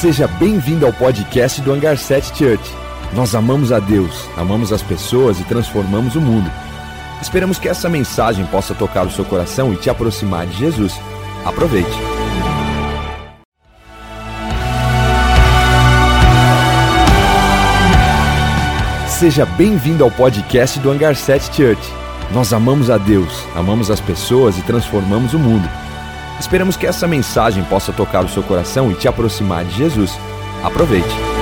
Seja 0.00 0.28
bem-vindo 0.28 0.86
ao 0.86 0.92
podcast 0.92 1.60
do 1.60 1.72
Hangar 1.72 1.98
7 1.98 2.28
Church. 2.28 2.72
Nós 3.12 3.34
amamos 3.34 3.72
a 3.72 3.80
Deus, 3.80 4.28
amamos 4.36 4.72
as 4.72 4.80
pessoas 4.80 5.40
e 5.40 5.44
transformamos 5.44 6.14
o 6.14 6.20
mundo. 6.20 6.48
Esperamos 7.20 7.58
que 7.58 7.68
essa 7.68 7.88
mensagem 7.88 8.46
possa 8.46 8.76
tocar 8.76 9.04
o 9.04 9.10
seu 9.10 9.24
coração 9.24 9.72
e 9.72 9.76
te 9.76 9.90
aproximar 9.90 10.46
de 10.46 10.56
Jesus. 10.56 10.94
Aproveite. 11.44 11.90
Seja 19.08 19.44
bem-vindo 19.44 20.04
ao 20.04 20.12
podcast 20.12 20.78
do 20.78 20.92
Hangar 20.92 21.16
7 21.16 21.52
Church. 21.52 21.92
Nós 22.32 22.52
amamos 22.52 22.88
a 22.88 22.98
Deus, 22.98 23.44
amamos 23.52 23.90
as 23.90 23.98
pessoas 23.98 24.56
e 24.58 24.62
transformamos 24.62 25.34
o 25.34 25.40
mundo. 25.40 25.68
Esperamos 26.40 26.76
que 26.76 26.86
essa 26.86 27.06
mensagem 27.06 27.64
possa 27.64 27.92
tocar 27.92 28.24
o 28.24 28.28
seu 28.28 28.42
coração 28.42 28.90
e 28.90 28.94
te 28.94 29.08
aproximar 29.08 29.64
de 29.64 29.76
Jesus. 29.76 30.12
Aproveite. 30.62 31.37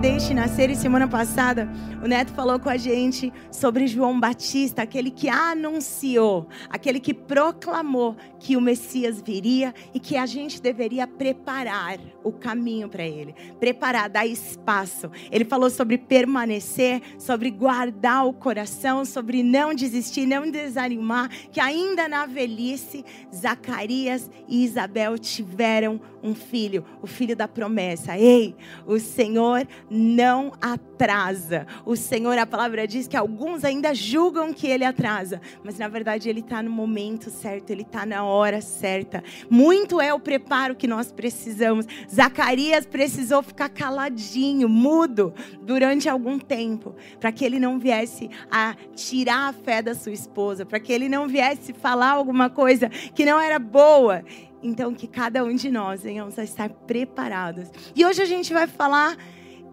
Deixe 0.00 0.32
Nascer 0.32 0.70
e 0.70 0.76
semana 0.76 1.08
passada 1.08 1.68
o 2.00 2.06
Neto 2.06 2.32
falou 2.32 2.60
com 2.60 2.68
a 2.68 2.76
gente 2.76 3.32
sobre 3.50 3.88
João 3.88 4.20
Batista, 4.20 4.82
aquele 4.82 5.10
que 5.10 5.28
anunciou, 5.28 6.46
aquele 6.70 7.00
que 7.00 7.12
proclamou 7.12 8.16
que 8.38 8.56
o 8.56 8.60
Messias 8.60 9.20
viria 9.20 9.74
e 9.92 9.98
que 9.98 10.16
a 10.16 10.24
gente 10.24 10.62
deveria 10.62 11.08
preparar 11.08 11.98
o 12.22 12.30
caminho 12.30 12.88
para 12.88 13.04
ele, 13.04 13.34
preparar, 13.58 14.08
dar 14.08 14.24
espaço. 14.24 15.10
Ele 15.32 15.44
falou 15.44 15.68
sobre 15.70 15.98
permanecer, 15.98 17.02
sobre 17.18 17.50
guardar 17.50 18.26
o 18.26 18.32
coração, 18.32 19.04
sobre 19.04 19.42
não 19.42 19.74
desistir, 19.74 20.24
não 20.24 20.48
desanimar, 20.48 21.28
que 21.50 21.60
ainda 21.60 22.08
na 22.08 22.26
velhice, 22.26 23.04
Zacarias 23.34 24.30
e 24.46 24.62
Isabel 24.62 25.18
tiveram 25.18 26.00
um 26.22 26.34
filho, 26.34 26.84
o 27.02 27.06
filho 27.06 27.36
da 27.36 27.46
promessa. 27.46 28.16
Ei, 28.16 28.54
o 28.86 28.98
Senhor 28.98 29.66
não 29.90 30.52
atrasa. 30.60 31.66
O 31.84 31.96
Senhor, 31.96 32.36
a 32.38 32.46
palavra 32.46 32.86
diz 32.86 33.06
que 33.06 33.16
alguns 33.16 33.64
ainda 33.64 33.94
julgam 33.94 34.52
que 34.52 34.66
ele 34.66 34.84
atrasa, 34.84 35.40
mas 35.62 35.78
na 35.78 35.88
verdade 35.88 36.28
ele 36.28 36.40
está 36.40 36.62
no 36.62 36.70
momento 36.70 37.30
certo, 37.30 37.70
ele 37.70 37.82
está 37.82 38.04
na 38.04 38.24
hora 38.24 38.60
certa. 38.60 39.22
Muito 39.48 40.00
é 40.00 40.12
o 40.12 40.20
preparo 40.20 40.74
que 40.74 40.86
nós 40.86 41.12
precisamos. 41.12 41.86
Zacarias 42.12 42.86
precisou 42.86 43.42
ficar 43.42 43.68
caladinho, 43.68 44.68
mudo, 44.68 45.32
durante 45.62 46.08
algum 46.08 46.38
tempo, 46.38 46.94
para 47.20 47.32
que 47.32 47.44
ele 47.44 47.58
não 47.58 47.78
viesse 47.78 48.30
a 48.50 48.74
tirar 48.94 49.48
a 49.48 49.52
fé 49.52 49.82
da 49.82 49.94
sua 49.94 50.12
esposa, 50.12 50.66
para 50.66 50.80
que 50.80 50.92
ele 50.92 51.08
não 51.08 51.28
viesse 51.28 51.72
falar 51.72 52.10
alguma 52.10 52.50
coisa 52.50 52.88
que 52.88 53.24
não 53.24 53.40
era 53.40 53.58
boa. 53.58 54.24
Então, 54.62 54.94
que 54.94 55.06
cada 55.06 55.44
um 55.44 55.54
de 55.54 55.70
nós 55.70 56.02
venhamos 56.02 56.38
a 56.38 56.44
estar 56.44 56.68
preparados. 56.68 57.70
E 57.94 58.04
hoje 58.04 58.20
a 58.22 58.24
gente 58.24 58.52
vai 58.52 58.66
falar, 58.66 59.16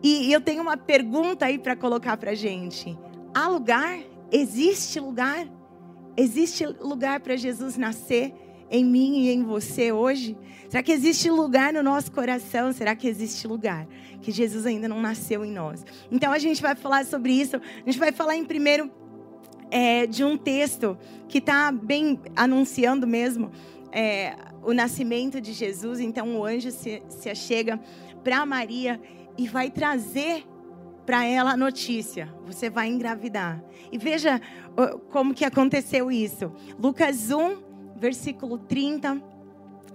e 0.03 0.31
eu 0.31 0.39
tenho 0.39 0.61
uma 0.61 0.77
pergunta 0.77 1.45
aí 1.45 1.57
para 1.57 1.75
colocar 1.75 2.17
para 2.17 2.35
gente: 2.35 2.97
há 3.33 3.47
lugar? 3.47 3.99
Existe 4.31 4.99
lugar? 4.99 5.47
Existe 6.17 6.65
lugar 6.65 7.19
para 7.19 7.35
Jesus 7.35 7.77
nascer 7.77 8.33
em 8.69 8.83
mim 8.83 9.21
e 9.21 9.31
em 9.31 9.43
você 9.43 9.91
hoje? 9.91 10.37
Será 10.69 10.81
que 10.81 10.91
existe 10.91 11.29
lugar 11.29 11.73
no 11.73 11.83
nosso 11.83 12.11
coração? 12.11 12.71
Será 12.73 12.95
que 12.95 13.07
existe 13.07 13.47
lugar 13.47 13.87
que 14.21 14.31
Jesus 14.31 14.65
ainda 14.65 14.87
não 14.87 15.01
nasceu 15.01 15.45
em 15.45 15.51
nós? 15.51 15.85
Então 16.11 16.31
a 16.31 16.39
gente 16.39 16.61
vai 16.61 16.75
falar 16.75 17.05
sobre 17.05 17.33
isso. 17.33 17.57
A 17.57 17.89
gente 17.89 17.99
vai 17.99 18.11
falar 18.11 18.35
em 18.35 18.45
primeiro 18.45 18.91
é, 19.69 20.05
de 20.05 20.23
um 20.23 20.37
texto 20.37 20.97
que 21.27 21.39
está 21.39 21.71
bem 21.71 22.19
anunciando 22.35 23.05
mesmo. 23.05 23.51
É, 23.91 24.35
o 24.65 24.73
nascimento 24.73 25.39
de 25.39 25.53
Jesus. 25.53 25.99
Então 25.99 26.37
o 26.37 26.43
anjo 26.43 26.71
se, 26.71 27.01
se 27.09 27.29
achega 27.29 27.79
para 28.23 28.45
Maria 28.45 28.99
e 29.37 29.47
vai 29.47 29.69
trazer 29.69 30.43
para 31.05 31.23
ela 31.23 31.51
a 31.51 31.57
notícia: 31.57 32.33
você 32.45 32.69
vai 32.69 32.87
engravidar. 32.87 33.63
E 33.91 33.97
veja 33.97 34.41
como 35.11 35.33
que 35.33 35.45
aconteceu 35.45 36.11
isso. 36.11 36.51
Lucas 36.77 37.31
1, 37.31 37.63
versículo 37.95 38.57
30 38.57 39.21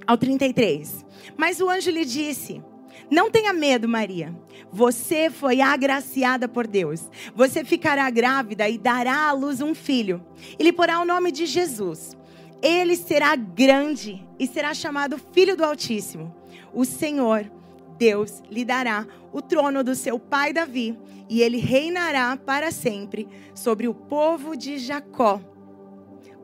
ao 0.07 0.17
33. 0.17 1.05
Mas 1.37 1.61
o 1.61 1.69
anjo 1.69 1.91
lhe 1.91 2.05
disse: 2.05 2.63
Não 3.11 3.31
tenha 3.31 3.53
medo, 3.53 3.89
Maria. 3.89 4.35
Você 4.73 5.31
foi 5.31 5.61
agraciada 5.61 6.49
por 6.49 6.67
Deus. 6.67 7.11
Você 7.35 7.65
ficará 7.65 8.09
grávida 8.09 8.69
e 8.69 8.79
dará 8.79 9.29
à 9.29 9.33
luz 9.33 9.61
um 9.61 9.75
filho. 9.75 10.25
Ele 10.59 10.73
porá 10.73 11.01
o 11.01 11.05
nome 11.05 11.33
de 11.33 11.45
Jesus. 11.45 12.17
Ele 12.63 12.97
será 12.97 13.35
grande 13.37 14.27
e 14.39 14.47
será 14.47 14.75
chamado 14.75 15.19
Filho 15.19 15.57
do 15.57 15.65
Altíssimo. 15.65 16.35
O 16.73 16.85
Senhor, 16.85 17.51
Deus, 17.99 18.43
lhe 18.51 18.65
dará 18.65 19.07
o 19.33 19.41
trono 19.41 19.83
do 19.83 19.95
seu 19.95 20.19
pai 20.19 20.53
Davi, 20.53 20.99
e 21.29 21.43
ele 21.43 21.59
reinará 21.59 22.37
para 22.37 22.71
sempre 22.71 23.29
sobre 23.55 23.87
o 23.87 23.95
povo 23.95 24.57
de 24.57 24.79
Jacó. 24.79 25.41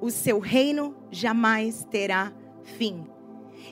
O 0.01 0.11
seu 0.11 0.39
reino 0.39 0.95
jamais 1.11 1.85
terá 1.91 2.33
fim. 2.63 3.05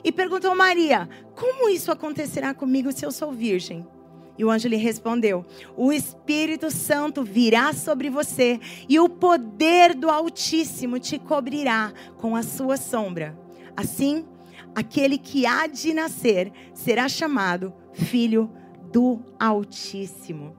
E 0.03 0.11
perguntou 0.11 0.55
Maria: 0.55 1.09
Como 1.35 1.69
isso 1.69 1.91
acontecerá 1.91 2.53
comigo 2.53 2.91
se 2.91 3.05
eu 3.05 3.11
sou 3.11 3.31
virgem? 3.31 3.87
E 4.37 4.43
o 4.43 4.49
anjo 4.49 4.67
lhe 4.67 4.75
respondeu: 4.75 5.45
O 5.75 5.91
Espírito 5.91 6.69
Santo 6.69 7.23
virá 7.23 7.73
sobre 7.73 8.09
você, 8.09 8.59
e 8.87 8.99
o 8.99 9.07
poder 9.07 9.93
do 9.93 10.09
Altíssimo 10.09 10.99
te 10.99 11.17
cobrirá 11.17 11.93
com 12.17 12.35
a 12.35 12.43
sua 12.43 12.77
sombra. 12.77 13.37
Assim, 13.75 14.25
aquele 14.73 15.17
que 15.17 15.45
há 15.45 15.67
de 15.67 15.93
nascer 15.93 16.51
será 16.73 17.07
chamado 17.07 17.73
Filho 17.93 18.49
do 18.91 19.19
Altíssimo. 19.39 20.55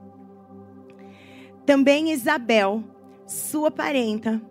Também 1.65 2.11
Isabel, 2.11 2.83
sua 3.25 3.69
parenta, 3.69 4.41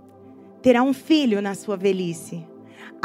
terá 0.60 0.82
um 0.82 0.92
filho 0.92 1.40
na 1.40 1.54
sua 1.54 1.76
velhice 1.76 2.44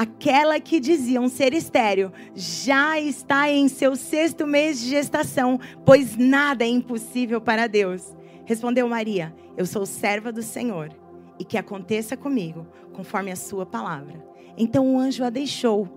aquela 0.01 0.59
que 0.59 0.79
diziam 0.79 1.29
ser 1.29 1.53
estéreo, 1.53 2.11
já 2.33 2.99
está 2.99 3.51
em 3.51 3.67
seu 3.67 3.95
sexto 3.95 4.47
mês 4.47 4.79
de 4.79 4.89
gestação, 4.89 5.59
pois 5.85 6.17
nada 6.17 6.63
é 6.63 6.67
impossível 6.67 7.39
para 7.39 7.67
Deus. 7.67 8.15
Respondeu 8.43 8.87
Maria: 8.87 9.31
Eu 9.55 9.67
sou 9.67 9.85
serva 9.85 10.31
do 10.31 10.41
Senhor, 10.41 10.89
e 11.37 11.45
que 11.45 11.55
aconteça 11.55 12.17
comigo, 12.17 12.65
conforme 12.93 13.31
a 13.31 13.35
sua 13.35 13.63
palavra. 13.63 14.25
Então 14.57 14.95
o 14.95 14.97
anjo 14.97 15.23
a 15.23 15.29
deixou. 15.29 15.87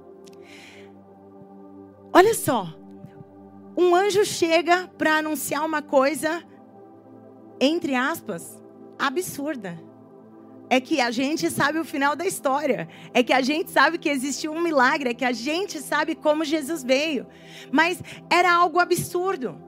Olha 2.13 2.35
só, 2.35 2.75
um 3.75 3.95
anjo 3.95 4.23
chega 4.23 4.87
para 4.99 5.17
anunciar 5.17 5.65
uma 5.65 5.81
coisa, 5.81 6.45
entre 7.59 7.95
aspas, 7.95 8.63
absurda 8.99 9.94
é 10.71 10.81
que 10.81 11.01
a 11.01 11.11
gente 11.11 11.51
sabe 11.51 11.79
o 11.79 11.85
final 11.85 12.17
da 12.17 12.27
história, 12.27 12.89
é 13.13 13.23
que 13.23 13.33
a 13.33 13.41
gente 13.41 13.71
sabe 13.71 13.99
que 13.99 14.09
existiu 14.09 14.53
um 14.53 14.61
milagre, 14.61 15.11
é 15.11 15.15
que 15.15 15.25
a 15.25 15.33
gente 15.33 15.81
sabe 15.81 16.15
como 16.15 16.45
Jesus 16.45 16.83
veio. 16.83 17.27
Mas 17.71 18.03
era 18.31 18.53
algo 18.53 18.79
absurdo. 18.79 19.61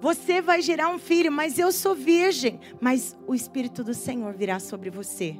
Você 0.00 0.40
vai 0.40 0.62
gerar 0.62 0.90
um 0.90 0.98
filho, 0.98 1.30
mas 1.32 1.58
eu 1.58 1.72
sou 1.72 1.94
virgem, 1.94 2.60
mas 2.80 3.16
o 3.26 3.34
Espírito 3.34 3.82
do 3.82 3.94
Senhor 3.94 4.32
virá 4.32 4.60
sobre 4.60 4.90
você. 4.90 5.36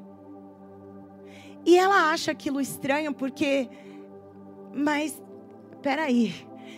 E 1.64 1.76
ela 1.76 2.10
acha 2.10 2.32
aquilo 2.32 2.60
estranho 2.60 3.12
porque, 3.12 3.68
mas, 4.74 5.20
peraí, 5.82 6.34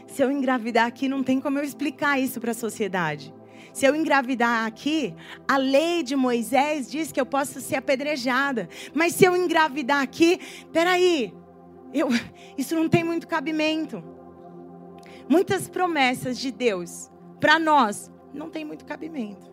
se 0.07 0.23
eu 0.23 0.31
engravidar 0.31 0.87
aqui, 0.87 1.09
não 1.09 1.23
tem 1.23 1.41
como 1.41 1.59
eu 1.59 1.65
explicar 1.65 2.19
isso 2.19 2.41
para 2.41 2.51
a 2.51 2.55
sociedade. 2.55 3.33
Se 3.73 3.87
eu 3.87 3.95
engravidar 3.95 4.67
aqui, 4.67 5.15
a 5.47 5.57
lei 5.57 6.03
de 6.03 6.17
Moisés 6.17 6.91
diz 6.91 7.13
que 7.13 7.21
eu 7.21 7.27
posso 7.27 7.61
ser 7.61 7.77
apedrejada. 7.77 8.69
Mas 8.93 9.15
se 9.15 9.25
eu 9.25 9.37
engravidar 9.37 10.03
aqui, 10.03 10.41
peraí, 10.73 11.33
eu, 11.93 12.09
isso 12.59 12.75
não 12.75 12.89
tem 12.89 13.05
muito 13.05 13.29
cabimento. 13.29 14.03
Muitas 15.29 15.69
promessas 15.69 16.39
de 16.39 16.51
Deus 16.51 17.11
para 17.39 17.59
nós 17.59 18.11
não 18.35 18.51
tem 18.51 18.65
muito 18.65 18.85
cabimento. 18.85 19.51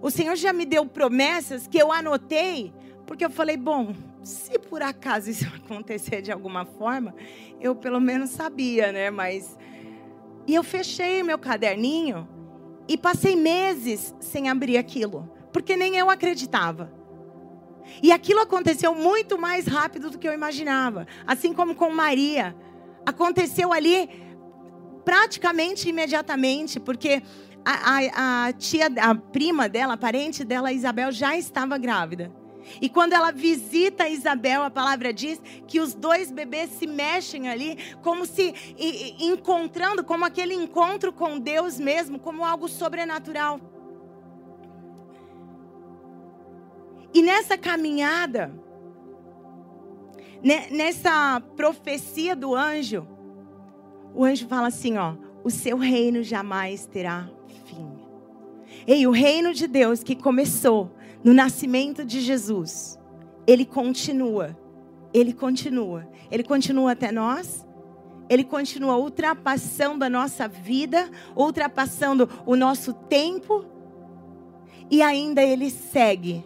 O 0.00 0.10
Senhor 0.10 0.36
já 0.36 0.52
me 0.52 0.64
deu 0.64 0.86
promessas 0.86 1.66
que 1.66 1.76
eu 1.76 1.92
anotei, 1.92 2.72
porque 3.04 3.24
eu 3.24 3.30
falei, 3.30 3.56
bom, 3.56 3.94
se 4.22 4.58
por 4.58 4.82
acaso 4.82 5.30
isso 5.30 5.46
acontecer 5.56 6.22
de 6.22 6.30
alguma 6.30 6.64
forma, 6.64 7.14
eu 7.60 7.74
pelo 7.74 8.00
menos 8.00 8.30
sabia, 8.30 8.92
né? 8.92 9.10
Mas 9.10 9.56
e 10.48 10.54
eu 10.54 10.64
fechei 10.64 11.22
meu 11.22 11.38
caderninho 11.38 12.26
e 12.88 12.96
passei 12.96 13.36
meses 13.36 14.14
sem 14.18 14.48
abrir 14.48 14.78
aquilo, 14.78 15.30
porque 15.52 15.76
nem 15.76 15.96
eu 15.96 16.08
acreditava. 16.08 16.90
E 18.02 18.10
aquilo 18.10 18.40
aconteceu 18.40 18.94
muito 18.94 19.38
mais 19.38 19.66
rápido 19.66 20.10
do 20.10 20.18
que 20.18 20.26
eu 20.26 20.32
imaginava, 20.32 21.06
assim 21.26 21.52
como 21.52 21.74
com 21.74 21.90
Maria. 21.90 22.56
Aconteceu 23.04 23.74
ali 23.74 24.08
praticamente 25.04 25.86
imediatamente, 25.86 26.80
porque 26.80 27.22
a, 27.62 27.90
a, 27.90 28.46
a 28.46 28.52
tia, 28.54 28.86
a 28.86 29.14
prima 29.14 29.68
dela, 29.68 29.94
a 29.94 29.98
parente 29.98 30.44
dela, 30.44 30.72
Isabel, 30.72 31.12
já 31.12 31.36
estava 31.36 31.76
grávida. 31.76 32.32
E 32.80 32.88
quando 32.88 33.12
ela 33.12 33.30
visita 33.30 34.08
Isabel, 34.08 34.62
a 34.62 34.70
palavra 34.70 35.12
diz 35.12 35.40
que 35.66 35.80
os 35.80 35.94
dois 35.94 36.30
bebês 36.30 36.70
se 36.70 36.86
mexem 36.86 37.48
ali, 37.48 37.78
como 38.02 38.26
se 38.26 38.54
encontrando, 39.18 40.04
como 40.04 40.24
aquele 40.24 40.54
encontro 40.54 41.12
com 41.12 41.38
Deus 41.38 41.78
mesmo, 41.78 42.18
como 42.18 42.44
algo 42.44 42.68
sobrenatural. 42.68 43.60
E 47.12 47.22
nessa 47.22 47.56
caminhada, 47.56 48.52
nessa 50.70 51.40
profecia 51.56 52.36
do 52.36 52.54
anjo, 52.54 53.06
o 54.14 54.24
anjo 54.24 54.46
fala 54.46 54.68
assim, 54.68 54.98
ó, 54.98 55.14
o 55.42 55.50
seu 55.50 55.78
reino 55.78 56.22
jamais 56.22 56.86
terá 56.86 57.28
fim. 57.64 57.90
Ei, 58.86 59.06
o 59.06 59.10
reino 59.10 59.52
de 59.52 59.66
Deus 59.66 60.02
que 60.02 60.14
começou 60.14 60.90
no 61.24 61.34
nascimento 61.34 62.04
de 62.04 62.20
Jesus, 62.20 62.98
ele 63.46 63.64
continua. 63.64 64.56
Ele 65.12 65.32
continua. 65.32 66.06
Ele 66.30 66.42
continua 66.42 66.92
até 66.92 67.10
nós. 67.10 67.66
Ele 68.28 68.44
continua 68.44 68.96
ultrapassando 68.96 70.04
a 70.04 70.10
nossa 70.10 70.46
vida, 70.46 71.10
ultrapassando 71.34 72.28
o 72.44 72.54
nosso 72.54 72.92
tempo. 72.92 73.64
E 74.90 75.02
ainda 75.02 75.42
ele 75.42 75.70
segue 75.70 76.44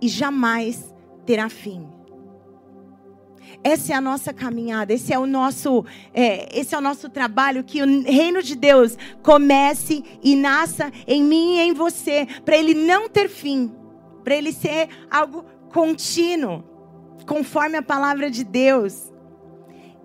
e 0.00 0.08
jamais 0.08 0.94
terá 1.26 1.48
fim. 1.48 1.88
Essa 3.62 3.92
é 3.92 3.96
a 3.96 4.00
nossa 4.00 4.32
caminhada, 4.32 4.92
esse 4.92 5.12
é 5.12 5.18
o 5.18 5.26
nosso, 5.26 5.84
é, 6.12 6.58
esse 6.58 6.74
é 6.74 6.78
o 6.78 6.80
nosso 6.80 7.08
trabalho, 7.08 7.64
que 7.64 7.82
o 7.82 8.02
reino 8.02 8.42
de 8.42 8.54
Deus 8.56 8.96
comece 9.22 10.04
e 10.22 10.36
nasça 10.36 10.92
em 11.06 11.22
mim 11.22 11.56
e 11.56 11.60
em 11.60 11.72
você, 11.72 12.26
para 12.44 12.56
ele 12.56 12.74
não 12.74 13.08
ter 13.08 13.28
fim, 13.28 13.72
para 14.24 14.34
ele 14.34 14.52
ser 14.52 14.88
algo 15.10 15.44
contínuo, 15.70 16.64
conforme 17.26 17.76
a 17.76 17.82
palavra 17.82 18.30
de 18.30 18.42
Deus. 18.42 19.12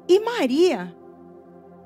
E 0.07 0.19
Maria, 0.19 0.95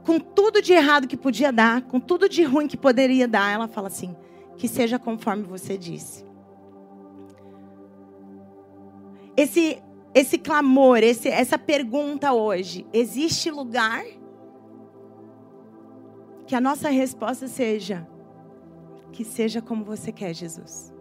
com 0.06 0.20
tudo 0.20 0.62
de 0.62 0.74
errado 0.74 1.08
que 1.08 1.16
podia 1.16 1.52
dar, 1.52 1.84
com 1.84 2.00
tudo 2.00 2.28
de 2.28 2.44
ruim 2.44 2.68
que 2.68 2.76
poderia 2.76 3.28
dar, 3.28 3.54
ela 3.54 3.68
fala 3.68 3.88
assim: 3.88 4.16
que 4.58 4.68
seja 4.68 4.98
conforme 4.98 5.44
você 5.44 5.78
disse. 5.78 6.26
Esse 9.36 9.82
esse 10.14 10.38
clamor, 10.38 11.00
esse, 11.00 11.28
essa 11.28 11.58
pergunta 11.58 12.34
hoje: 12.34 12.86
existe 12.94 13.50
lugar? 13.50 14.04
Que 16.46 16.56
a 16.56 16.62
nossa 16.62 16.90
resposta 16.90 17.48
seja: 17.48 18.08
que 19.12 19.26
seja 19.26 19.62
como 19.62 19.84
você 19.84 20.12
quer, 20.12 20.34
Jesus. 20.34 20.93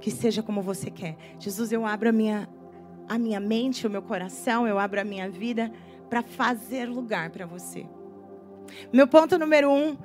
Que 0.00 0.10
seja 0.10 0.42
como 0.42 0.62
você 0.62 0.90
quer. 0.90 1.16
Jesus, 1.38 1.72
eu 1.72 1.86
abro 1.86 2.08
a 2.08 2.12
minha, 2.12 2.48
a 3.08 3.18
minha 3.18 3.40
mente, 3.40 3.86
o 3.86 3.90
meu 3.90 4.02
coração, 4.02 4.66
eu 4.66 4.78
abro 4.78 5.00
a 5.00 5.04
minha 5.04 5.28
vida 5.28 5.72
para 6.08 6.22
fazer 6.22 6.86
lugar 6.86 7.30
para 7.30 7.46
você. 7.46 7.86
Meu 8.92 9.06
ponto 9.06 9.38
número 9.38 9.70
um 9.70 9.96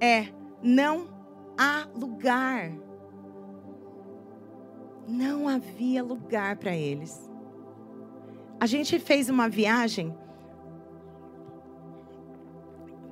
é: 0.00 0.28
não 0.62 1.08
há 1.58 1.86
lugar 1.94 2.72
não 5.06 5.48
havia 5.48 6.02
lugar 6.02 6.56
para 6.56 6.74
eles. 6.74 7.30
A 8.58 8.66
gente 8.66 8.98
fez 8.98 9.28
uma 9.28 9.48
viagem, 9.48 10.14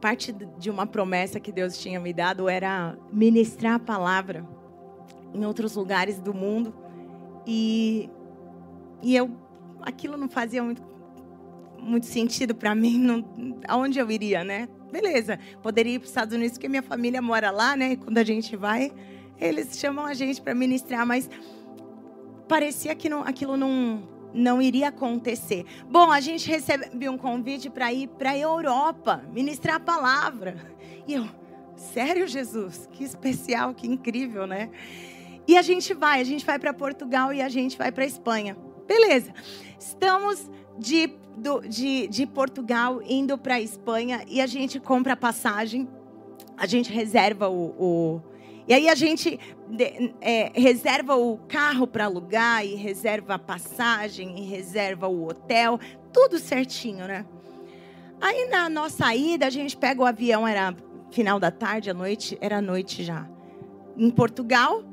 parte 0.00 0.32
de 0.32 0.70
uma 0.70 0.86
promessa 0.86 1.38
que 1.38 1.52
Deus 1.52 1.78
tinha 1.78 2.00
me 2.00 2.12
dado 2.12 2.48
era 2.48 2.96
ministrar 3.12 3.74
a 3.74 3.78
palavra 3.78 4.46
em 5.34 5.44
outros 5.44 5.74
lugares 5.74 6.18
do 6.18 6.34
mundo. 6.34 6.74
E, 7.46 8.08
e 9.02 9.16
eu, 9.16 9.30
aquilo 9.80 10.16
não 10.16 10.28
fazia 10.28 10.62
muito, 10.62 10.82
muito 11.78 12.06
sentido 12.06 12.54
para 12.54 12.74
mim, 12.74 12.98
não, 12.98 13.24
aonde 13.66 13.98
eu 13.98 14.10
iria, 14.10 14.44
né? 14.44 14.68
Beleza, 14.90 15.38
poderia 15.62 15.94
ir 15.94 15.98
para 15.98 16.04
os 16.04 16.10
Estados 16.10 16.34
Unidos, 16.34 16.58
porque 16.58 16.68
minha 16.68 16.82
família 16.82 17.22
mora 17.22 17.50
lá, 17.50 17.74
né? 17.74 17.92
E 17.92 17.96
quando 17.96 18.18
a 18.18 18.24
gente 18.24 18.56
vai, 18.56 18.92
eles 19.40 19.78
chamam 19.78 20.04
a 20.04 20.14
gente 20.14 20.40
para 20.40 20.54
ministrar, 20.54 21.06
mas 21.06 21.28
parecia 22.46 22.94
que 22.94 23.08
não, 23.08 23.22
aquilo 23.22 23.56
não, 23.56 24.06
não 24.34 24.60
iria 24.60 24.88
acontecer. 24.88 25.64
Bom, 25.88 26.10
a 26.10 26.20
gente 26.20 26.48
recebeu 26.48 27.12
um 27.12 27.18
convite 27.18 27.70
para 27.70 27.92
ir 27.92 28.08
para 28.08 28.30
a 28.30 28.38
Europa, 28.38 29.24
ministrar 29.32 29.76
a 29.76 29.80
palavra. 29.80 30.56
E 31.06 31.14
eu, 31.14 31.26
sério, 31.74 32.26
Jesus? 32.26 32.88
Que 32.92 33.02
especial, 33.02 33.74
que 33.74 33.86
incrível, 33.86 34.46
né? 34.46 34.70
E 35.46 35.56
a 35.56 35.62
gente 35.62 35.92
vai, 35.94 36.20
a 36.20 36.24
gente 36.24 36.44
vai 36.44 36.58
para 36.58 36.72
Portugal 36.72 37.32
e 37.32 37.42
a 37.42 37.48
gente 37.48 37.76
vai 37.76 37.90
para 37.90 38.04
Espanha. 38.04 38.56
Beleza. 38.86 39.32
Estamos 39.78 40.50
de, 40.78 41.08
do, 41.36 41.60
de, 41.60 42.06
de 42.08 42.26
Portugal 42.26 43.00
indo 43.04 43.36
para 43.36 43.60
Espanha 43.60 44.24
e 44.28 44.40
a 44.40 44.46
gente 44.46 44.78
compra 44.78 45.14
a 45.14 45.16
passagem, 45.16 45.88
a 46.56 46.66
gente 46.66 46.92
reserva 46.92 47.48
o, 47.48 47.74
o 47.78 48.22
e 48.66 48.74
aí 48.74 48.88
a 48.88 48.94
gente 48.94 49.40
é, 50.20 50.52
reserva 50.54 51.16
o 51.16 51.36
carro 51.48 51.86
para 51.86 52.04
alugar, 52.04 52.64
e 52.64 52.76
reserva 52.76 53.34
a 53.34 53.38
passagem, 53.38 54.38
e 54.38 54.42
reserva 54.42 55.08
o 55.08 55.28
hotel, 55.28 55.80
tudo 56.12 56.38
certinho, 56.38 57.06
né? 57.06 57.26
Aí 58.20 58.48
na 58.48 58.68
nossa 58.68 59.12
ida, 59.14 59.46
a 59.46 59.50
gente 59.50 59.76
pega 59.76 60.00
o 60.00 60.06
avião, 60.06 60.46
era 60.46 60.76
final 61.10 61.40
da 61.40 61.50
tarde, 61.50 61.90
à 61.90 61.94
noite, 61.94 62.38
era 62.40 62.62
noite 62.62 63.02
já. 63.02 63.28
Em 63.96 64.10
Portugal, 64.10 64.84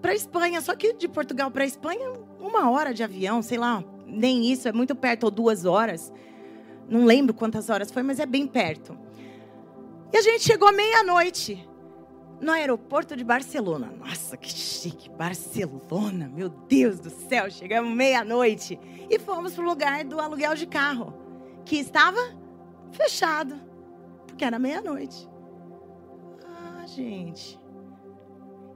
para 0.00 0.14
Espanha. 0.14 0.60
Só 0.60 0.74
que 0.74 0.92
de 0.92 1.08
Portugal 1.08 1.50
para 1.50 1.64
Espanha, 1.64 2.12
uma 2.40 2.70
hora 2.70 2.92
de 2.92 3.02
avião, 3.02 3.42
sei 3.42 3.58
lá, 3.58 3.82
nem 4.06 4.50
isso, 4.50 4.68
é 4.68 4.72
muito 4.72 4.94
perto, 4.94 5.24
ou 5.24 5.30
duas 5.30 5.64
horas. 5.64 6.12
Não 6.88 7.04
lembro 7.04 7.34
quantas 7.34 7.68
horas 7.68 7.90
foi, 7.90 8.02
mas 8.02 8.18
é 8.18 8.26
bem 8.26 8.46
perto. 8.46 8.98
E 10.12 10.16
a 10.16 10.22
gente 10.22 10.44
chegou 10.44 10.72
meia-noite 10.72 11.68
no 12.40 12.52
aeroporto 12.52 13.16
de 13.16 13.24
Barcelona. 13.24 13.92
Nossa, 13.98 14.36
que 14.36 14.50
chique, 14.50 15.10
Barcelona, 15.10 16.30
meu 16.32 16.48
Deus 16.48 16.98
do 16.98 17.10
céu, 17.10 17.50
chegamos 17.50 17.94
meia-noite 17.94 18.78
e 19.10 19.18
fomos 19.18 19.54
para 19.54 19.64
o 19.64 19.68
lugar 19.68 20.04
do 20.04 20.20
aluguel 20.20 20.54
de 20.54 20.66
carro, 20.66 21.12
que 21.64 21.76
estava 21.76 22.20
fechado, 22.92 23.60
porque 24.26 24.44
era 24.44 24.58
meia-noite. 24.58 25.28
Ah, 26.46 26.86
gente, 26.86 27.58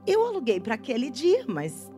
eu 0.05 0.25
aluguei 0.25 0.59
para 0.59 0.75
aquele 0.75 1.09
dia, 1.09 1.45
mas 1.47 1.91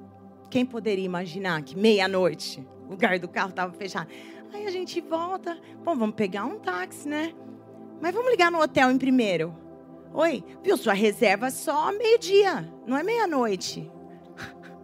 quem 0.49 0.65
poderia 0.65 1.05
imaginar 1.05 1.61
que 1.63 1.77
meia-noite 1.77 2.65
o 2.87 2.91
lugar 2.91 3.19
do 3.19 3.27
carro 3.27 3.49
estava 3.49 3.73
fechado? 3.73 4.09
Aí 4.53 4.65
a 4.65 4.71
gente 4.71 5.01
volta, 5.01 5.57
bom, 5.83 5.95
vamos 5.95 6.15
pegar 6.15 6.45
um 6.45 6.57
táxi, 6.59 7.07
né? 7.07 7.33
Mas 8.01 8.13
vamos 8.13 8.31
ligar 8.31 8.51
no 8.51 8.61
hotel 8.61 8.91
em 8.91 8.97
primeiro. 8.97 9.55
Oi, 10.13 10.43
viu? 10.63 10.77
Sua 10.77 10.93
reserva 10.93 11.49
só 11.49 11.91
meio-dia, 11.91 12.71
não 12.85 12.95
é 12.95 13.03
meia-noite. 13.03 13.91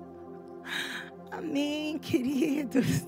Amém, 1.31 1.97
queridos. 1.99 3.05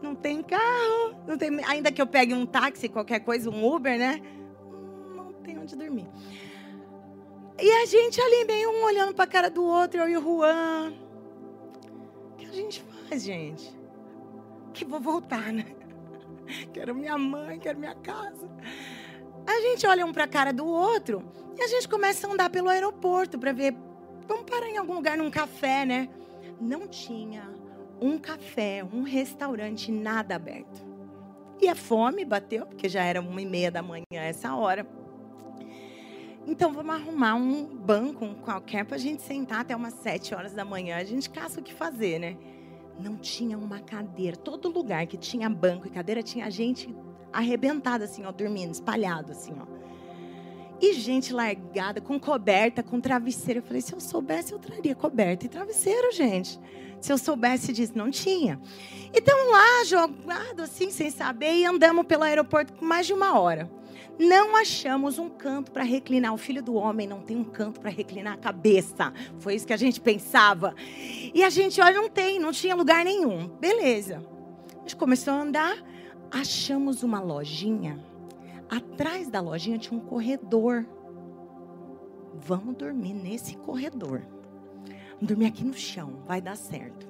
Não 0.00 0.14
tem 0.14 0.42
carro, 0.42 1.16
não 1.26 1.36
tem, 1.36 1.50
ainda 1.64 1.90
que 1.90 2.00
eu 2.00 2.06
pegue 2.06 2.32
um 2.32 2.46
táxi, 2.46 2.88
qualquer 2.88 3.20
coisa, 3.20 3.50
um 3.50 3.66
Uber, 3.66 3.98
né? 3.98 4.20
Não 5.14 5.32
tem 5.42 5.58
onde 5.58 5.74
dormir. 5.74 6.06
E 7.60 7.70
a 7.70 7.86
gente 7.86 8.20
ali 8.20 8.44
meio 8.44 8.70
um 8.70 8.84
olhando 8.84 9.12
para 9.12 9.24
a 9.24 9.28
cara 9.28 9.50
do 9.50 9.64
outro, 9.64 10.00
eu 10.00 10.08
e 10.08 10.16
o 10.16 10.22
Juan. 10.22 10.92
O 12.32 12.36
que 12.36 12.46
a 12.46 12.52
gente 12.52 12.82
faz, 12.82 13.24
gente? 13.24 13.76
Que 14.72 14.84
vou 14.84 15.00
voltar, 15.00 15.52
né? 15.52 15.64
Quero 16.72 16.94
minha 16.94 17.18
mãe, 17.18 17.58
quero 17.58 17.78
minha 17.78 17.94
casa. 17.96 18.48
A 19.46 19.60
gente 19.60 19.86
olha 19.86 20.06
um 20.06 20.12
para 20.12 20.24
a 20.24 20.28
cara 20.28 20.52
do 20.52 20.66
outro 20.66 21.22
e 21.58 21.62
a 21.62 21.66
gente 21.66 21.88
começa 21.88 22.26
a 22.26 22.32
andar 22.32 22.48
pelo 22.48 22.68
aeroporto 22.68 23.38
para 23.38 23.52
ver. 23.52 23.74
Vamos 24.26 24.44
parar 24.48 24.68
em 24.68 24.78
algum 24.78 24.94
lugar 24.94 25.18
num 25.18 25.30
café, 25.30 25.84
né? 25.84 26.08
Não 26.60 26.86
tinha 26.86 27.50
um 28.00 28.18
café, 28.18 28.84
um 28.92 29.02
restaurante, 29.02 29.90
nada 29.90 30.36
aberto. 30.36 30.86
E 31.60 31.68
a 31.68 31.74
fome 31.74 32.24
bateu, 32.24 32.66
porque 32.66 32.88
já 32.88 33.02
era 33.02 33.20
uma 33.20 33.42
e 33.42 33.46
meia 33.46 33.70
da 33.70 33.82
manhã 33.82 34.04
essa 34.12 34.54
hora. 34.54 34.86
Então 36.48 36.72
vamos 36.72 36.94
arrumar 36.94 37.34
um 37.34 37.62
banco 37.62 38.26
qualquer 38.36 38.82
para 38.82 38.96
a 38.96 38.98
gente 38.98 39.20
sentar 39.20 39.60
até 39.60 39.76
umas 39.76 39.92
sete 39.92 40.34
horas 40.34 40.54
da 40.54 40.64
manhã. 40.64 40.96
A 40.96 41.04
gente 41.04 41.28
caça 41.28 41.60
o 41.60 41.62
que 41.62 41.74
fazer, 41.74 42.18
né? 42.18 42.38
Não 42.98 43.16
tinha 43.16 43.58
uma 43.58 43.80
cadeira. 43.80 44.34
Todo 44.34 44.70
lugar 44.70 45.06
que 45.06 45.18
tinha 45.18 45.46
banco 45.50 45.86
e 45.86 45.90
cadeira 45.90 46.22
tinha 46.22 46.50
gente 46.50 46.92
arrebentada, 47.30 48.06
assim, 48.06 48.24
ó, 48.24 48.32
dormindo, 48.32 48.72
espalhado, 48.72 49.32
assim, 49.32 49.52
ó. 49.60 49.66
E 50.80 50.94
gente 50.94 51.34
largada, 51.34 52.00
com 52.00 52.18
coberta, 52.18 52.82
com 52.82 52.98
travesseiro. 52.98 53.60
Eu 53.60 53.64
falei, 53.64 53.82
se 53.82 53.92
eu 53.92 54.00
soubesse, 54.00 54.52
eu 54.52 54.58
traria 54.58 54.94
coberta 54.94 55.44
e 55.44 55.50
travesseiro, 55.50 56.10
gente. 56.12 56.58
Se 56.98 57.12
eu 57.12 57.18
soubesse 57.18 57.74
disso, 57.74 57.92
não 57.94 58.10
tinha. 58.10 58.58
Então 59.12 59.50
lá, 59.50 59.84
jogado 59.84 60.62
assim, 60.62 60.90
sem 60.90 61.10
saber, 61.10 61.58
e 61.58 61.66
andamos 61.66 62.06
pelo 62.06 62.22
aeroporto 62.22 62.72
por 62.72 62.84
mais 62.84 63.06
de 63.06 63.12
uma 63.12 63.38
hora. 63.38 63.70
Não 64.18 64.56
achamos 64.56 65.18
um 65.18 65.28
canto 65.28 65.70
para 65.70 65.84
reclinar. 65.84 66.34
O 66.34 66.38
filho 66.38 66.62
do 66.62 66.74
homem 66.74 67.06
não 67.06 67.20
tem 67.20 67.36
um 67.36 67.44
canto 67.44 67.80
para 67.80 67.90
reclinar 67.90 68.34
a 68.34 68.36
cabeça. 68.36 69.12
Foi 69.38 69.54
isso 69.54 69.66
que 69.66 69.72
a 69.72 69.76
gente 69.76 70.00
pensava. 70.00 70.74
E 71.34 71.42
a 71.42 71.50
gente, 71.50 71.80
olha, 71.80 71.96
não 71.96 72.08
tem, 72.08 72.38
não 72.38 72.52
tinha 72.52 72.74
lugar 72.74 73.04
nenhum. 73.04 73.48
Beleza. 73.48 74.22
A 74.76 74.80
gente 74.80 74.96
começou 74.96 75.34
a 75.34 75.40
andar, 75.40 75.76
achamos 76.30 77.02
uma 77.02 77.20
lojinha. 77.20 77.98
Atrás 78.68 79.28
da 79.28 79.40
lojinha 79.40 79.78
tinha 79.78 79.98
um 79.98 80.04
corredor. 80.04 80.86
Vamos 82.34 82.76
dormir 82.76 83.14
nesse 83.14 83.56
corredor. 83.56 84.22
Vamos 85.12 85.28
dormir 85.28 85.46
aqui 85.46 85.64
no 85.64 85.74
chão, 85.74 86.22
vai 86.26 86.40
dar 86.40 86.56
certo. 86.56 87.07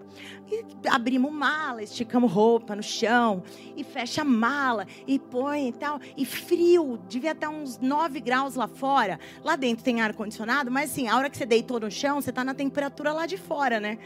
E 0.50 0.64
abrimos 0.88 1.32
mala, 1.32 1.82
esticamos 1.82 2.32
roupa 2.32 2.74
no 2.74 2.82
chão, 2.82 3.42
e 3.76 3.84
fecha 3.84 4.22
a 4.22 4.24
mala, 4.24 4.86
e 5.06 5.18
põe 5.18 5.68
e 5.68 5.72
tal. 5.72 6.00
E 6.16 6.24
frio, 6.24 6.98
devia 7.08 7.32
estar 7.32 7.50
uns 7.50 7.78
9 7.78 8.20
graus 8.20 8.54
lá 8.54 8.66
fora. 8.66 9.20
Lá 9.44 9.56
dentro 9.56 9.84
tem 9.84 10.00
ar-condicionado, 10.00 10.70
mas 10.70 10.90
assim, 10.90 11.08
a 11.08 11.16
hora 11.16 11.28
que 11.28 11.36
você 11.36 11.46
deitou 11.46 11.78
no 11.78 11.90
chão, 11.90 12.20
você 12.20 12.30
está 12.30 12.42
na 12.42 12.54
temperatura 12.54 13.12
lá 13.12 13.26
de 13.26 13.36
fora, 13.36 13.78
né? 13.78 13.98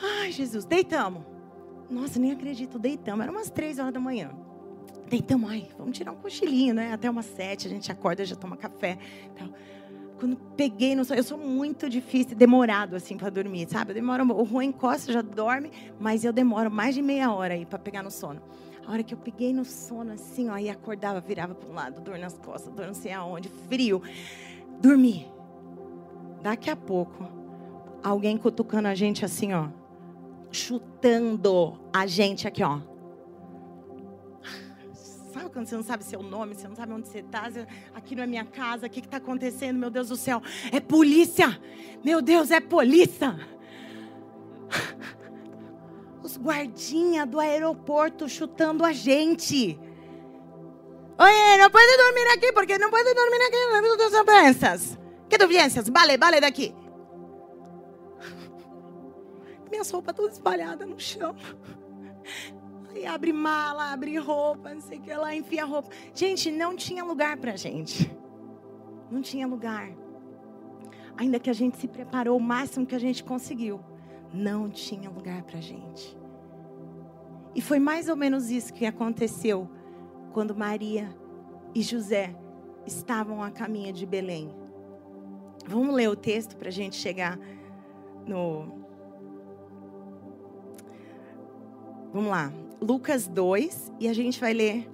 Ai, 0.00 0.32
Jesus, 0.32 0.64
deitamos. 0.64 1.22
Nossa, 1.90 2.18
nem 2.18 2.32
acredito, 2.32 2.78
deitamos. 2.78 3.22
Era 3.22 3.32
umas 3.32 3.50
3 3.50 3.78
horas 3.78 3.92
da 3.92 4.00
manhã. 4.00 4.30
Deitamos, 5.08 5.50
ai, 5.50 5.68
vamos 5.76 5.98
tirar 5.98 6.12
um 6.12 6.16
cochilinho, 6.16 6.72
né? 6.72 6.92
Até 6.92 7.10
umas 7.10 7.26
7, 7.26 7.66
a 7.66 7.70
gente 7.70 7.92
acorda, 7.92 8.24
já 8.24 8.36
toma 8.36 8.56
café. 8.56 8.96
Tal 9.36 9.48
quando 10.22 10.36
peguei 10.56 10.94
no 10.94 11.04
sono, 11.04 11.18
eu 11.18 11.24
sou 11.24 11.36
muito 11.36 11.90
difícil, 11.90 12.36
demorado 12.36 12.94
assim 12.94 13.16
para 13.16 13.28
dormir, 13.28 13.66
sabe? 13.68 13.90
Eu 13.90 13.94
demoro, 13.96 14.24
o 14.40 14.46
Juan 14.46 14.66
encosta, 14.66 15.12
já 15.12 15.20
dorme, 15.20 15.72
mas 15.98 16.24
eu 16.24 16.32
demoro 16.32 16.70
mais 16.70 16.94
de 16.94 17.02
meia 17.02 17.32
hora 17.32 17.54
aí 17.54 17.66
para 17.66 17.76
pegar 17.76 18.04
no 18.04 18.10
sono. 18.10 18.40
A 18.86 18.92
hora 18.92 19.02
que 19.02 19.14
eu 19.14 19.18
peguei 19.18 19.52
no 19.52 19.64
sono 19.64 20.12
assim, 20.12 20.48
ó, 20.48 20.52
aí 20.52 20.70
acordava, 20.70 21.20
virava 21.20 21.56
para 21.56 21.68
um 21.68 21.74
lado, 21.74 22.00
dor 22.00 22.20
nas 22.20 22.38
costas, 22.38 22.72
dor 22.72 22.86
não 22.86 22.94
sei 22.94 23.10
aonde, 23.10 23.48
frio. 23.68 24.00
Dormi. 24.80 25.26
Daqui 26.40 26.70
a 26.70 26.76
pouco, 26.76 27.28
alguém 28.00 28.36
cutucando 28.36 28.86
a 28.86 28.94
gente 28.94 29.24
assim, 29.24 29.52
ó, 29.52 29.70
chutando 30.52 31.80
a 31.92 32.06
gente 32.06 32.46
aqui, 32.46 32.62
ó 32.62 32.91
quando 35.52 35.66
você 35.66 35.76
não 35.76 35.82
sabe 35.82 36.02
seu 36.04 36.22
nome, 36.22 36.54
você 36.54 36.66
não 36.66 36.74
sabe 36.74 36.92
onde 36.92 37.08
você 37.08 37.18
está, 37.18 37.50
aqui 37.94 38.16
não 38.16 38.24
é 38.24 38.26
minha 38.26 38.44
casa, 38.44 38.86
o 38.86 38.90
que 38.90 39.00
está 39.00 39.18
acontecendo, 39.18 39.78
meu 39.78 39.90
Deus 39.90 40.08
do 40.08 40.16
céu? 40.16 40.42
É 40.72 40.80
polícia! 40.80 41.60
Meu 42.04 42.22
Deus, 42.22 42.50
é 42.50 42.60
polícia! 42.60 43.38
Os 46.22 46.38
guardinhas 46.38 47.28
do 47.28 47.38
aeroporto 47.38 48.28
chutando 48.28 48.84
a 48.84 48.92
gente. 48.92 49.78
Oye, 51.18 51.58
não 51.58 51.70
pode 51.70 51.96
dormir 51.96 52.26
aqui, 52.32 52.52
porque 52.52 52.78
não 52.78 52.90
pode 52.90 53.12
dormir 53.12 53.42
aqui 53.42 53.56
nas 53.72 53.96
tuas 53.96 54.24
doenças. 54.24 54.98
Que 55.28 55.36
doenças? 55.36 55.88
Vale, 55.88 56.16
vale 56.16 56.40
daqui. 56.40 56.74
Minhas 59.70 59.90
roupas 59.90 60.14
todas 60.14 60.34
espalhadas 60.34 60.88
no 60.88 60.98
chão. 60.98 61.34
Aí 62.94 63.06
abre 63.06 63.32
mala, 63.32 63.92
abre 63.92 64.16
roupa, 64.18 64.74
não 64.74 64.80
sei 64.80 64.98
o 64.98 65.00
que 65.00 65.14
lá, 65.14 65.34
enfia 65.34 65.64
roupa. 65.64 65.88
Gente, 66.14 66.50
não 66.50 66.76
tinha 66.76 67.02
lugar 67.02 67.36
pra 67.38 67.56
gente. 67.56 68.10
Não 69.10 69.22
tinha 69.22 69.46
lugar. 69.46 69.90
Ainda 71.16 71.38
que 71.38 71.50
a 71.50 71.52
gente 71.52 71.76
se 71.78 71.88
preparou 71.88 72.36
o 72.36 72.40
máximo 72.40 72.86
que 72.86 72.94
a 72.94 72.98
gente 72.98 73.22
conseguiu, 73.24 73.80
não 74.32 74.68
tinha 74.68 75.10
lugar 75.10 75.42
pra 75.42 75.60
gente. 75.60 76.16
E 77.54 77.60
foi 77.60 77.78
mais 77.78 78.08
ou 78.08 78.16
menos 78.16 78.50
isso 78.50 78.72
que 78.72 78.86
aconteceu 78.86 79.68
quando 80.32 80.54
Maria 80.54 81.14
e 81.74 81.82
José 81.82 82.34
estavam 82.86 83.42
a 83.42 83.50
caminho 83.50 83.92
de 83.92 84.06
Belém. 84.06 84.54
Vamos 85.66 85.94
ler 85.94 86.08
o 86.08 86.16
texto 86.16 86.56
para 86.56 86.68
a 86.68 86.72
gente 86.72 86.96
chegar 86.96 87.38
no. 88.26 88.82
Vamos 92.12 92.30
lá. 92.30 92.52
Lucas 92.82 93.28
2 93.28 93.92
e 94.00 94.08
a 94.08 94.12
gente 94.12 94.40
vai 94.40 94.52
ler 94.52 94.90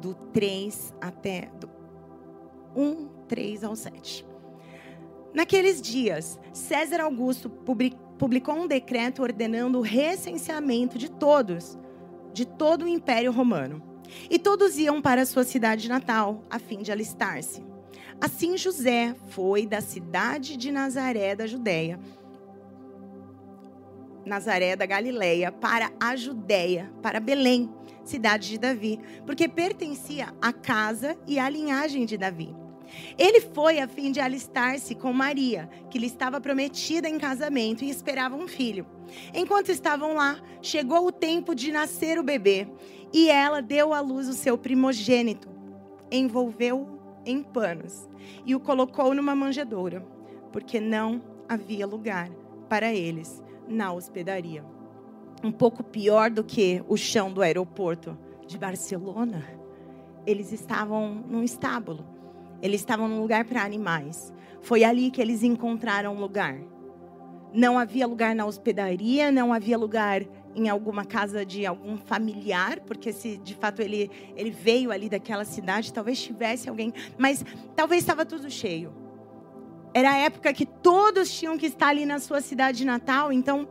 do 0.00 0.14
3 0.14 0.94
até 0.98 1.50
do 1.60 1.68
1, 2.74 3.08
3 3.28 3.64
ao 3.64 3.76
7. 3.76 4.26
Naqueles 5.34 5.80
dias, 5.80 6.38
César 6.54 7.02
Augusto 7.02 7.50
publicou 7.50 8.54
um 8.54 8.66
decreto 8.66 9.22
ordenando 9.22 9.78
o 9.78 9.82
recenseamento 9.82 10.96
de 10.96 11.10
todos, 11.10 11.78
de 12.32 12.46
todo 12.46 12.86
o 12.86 12.88
Império 12.88 13.30
Romano. 13.30 13.82
E 14.30 14.38
todos 14.38 14.78
iam 14.78 15.00
para 15.00 15.26
sua 15.26 15.44
cidade 15.44 15.88
natal, 15.88 16.42
a 16.50 16.58
fim 16.58 16.82
de 16.82 16.90
alistar-se. 16.90 17.62
Assim 18.20 18.56
José 18.56 19.14
foi 19.28 19.66
da 19.66 19.80
cidade 19.80 20.56
de 20.56 20.70
Nazaré 20.70 21.34
da 21.34 21.46
Judéia 21.46 21.98
Nazaré 24.24 24.76
da 24.76 24.86
Galileia 24.86 25.50
para 25.50 25.90
a 26.00 26.14
Judéia, 26.16 26.92
para 27.02 27.20
Belém, 27.20 27.70
cidade 28.04 28.48
de 28.48 28.58
Davi, 28.58 29.00
porque 29.26 29.48
pertencia 29.48 30.32
à 30.40 30.52
casa 30.52 31.16
e 31.26 31.38
à 31.38 31.48
linhagem 31.48 32.04
de 32.04 32.16
Davi. 32.16 32.54
Ele 33.18 33.40
foi 33.40 33.80
a 33.80 33.88
fim 33.88 34.12
de 34.12 34.20
alistar-se 34.20 34.94
com 34.94 35.12
Maria, 35.12 35.68
que 35.90 35.98
lhe 35.98 36.06
estava 36.06 36.40
prometida 36.40 37.08
em 37.08 37.18
casamento 37.18 37.84
e 37.84 37.90
esperava 37.90 38.36
um 38.36 38.46
filho. 38.46 38.86
Enquanto 39.34 39.70
estavam 39.70 40.14
lá, 40.14 40.38
chegou 40.60 41.06
o 41.06 41.12
tempo 41.12 41.54
de 41.54 41.72
nascer 41.72 42.18
o 42.18 42.22
bebê, 42.22 42.68
e 43.12 43.30
ela 43.30 43.60
deu 43.60 43.92
à 43.92 44.00
luz 44.00 44.28
o 44.28 44.34
seu 44.34 44.56
primogênito, 44.56 45.48
envolveu-o 46.10 46.98
em 47.24 47.42
panos 47.42 48.08
e 48.44 48.54
o 48.54 48.60
colocou 48.60 49.14
numa 49.14 49.34
manjedoura, 49.34 50.04
porque 50.50 50.80
não 50.80 51.22
havia 51.48 51.86
lugar 51.86 52.30
para 52.68 52.92
eles 52.92 53.41
na 53.68 53.92
hospedaria. 53.92 54.64
Um 55.42 55.50
pouco 55.50 55.82
pior 55.82 56.30
do 56.30 56.44
que 56.44 56.82
o 56.88 56.96
chão 56.96 57.32
do 57.32 57.42
aeroporto 57.42 58.16
de 58.46 58.58
Barcelona, 58.58 59.44
eles 60.26 60.52
estavam 60.52 61.24
num 61.28 61.42
estábulo. 61.42 62.06
Eles 62.60 62.80
estavam 62.80 63.08
num 63.08 63.20
lugar 63.20 63.44
para 63.44 63.62
animais. 63.62 64.32
Foi 64.60 64.84
ali 64.84 65.10
que 65.10 65.20
eles 65.20 65.42
encontraram 65.42 66.14
um 66.14 66.20
lugar. 66.20 66.58
Não 67.52 67.78
havia 67.78 68.06
lugar 68.06 68.34
na 68.34 68.46
hospedaria, 68.46 69.32
não 69.32 69.52
havia 69.52 69.76
lugar 69.76 70.22
em 70.54 70.68
alguma 70.68 71.04
casa 71.04 71.44
de 71.44 71.66
algum 71.66 71.96
familiar, 71.96 72.80
porque 72.80 73.12
se 73.12 73.36
de 73.36 73.54
fato 73.54 73.80
ele, 73.80 74.10
ele 74.36 74.50
veio 74.50 74.90
ali 74.90 75.08
daquela 75.08 75.44
cidade, 75.44 75.92
talvez 75.92 76.22
tivesse 76.22 76.68
alguém, 76.68 76.92
mas 77.18 77.44
talvez 77.74 78.02
estava 78.02 78.24
tudo 78.24 78.50
cheio. 78.50 79.01
Era 79.94 80.12
a 80.12 80.16
época 80.16 80.52
que 80.52 80.64
todos 80.64 81.30
tinham 81.30 81.58
que 81.58 81.66
estar 81.66 81.88
ali 81.88 82.06
na 82.06 82.18
sua 82.18 82.40
cidade 82.40 82.84
natal, 82.84 83.32
então 83.32 83.68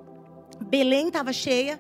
Belém 0.62 1.08
estava 1.08 1.34
cheia. 1.34 1.80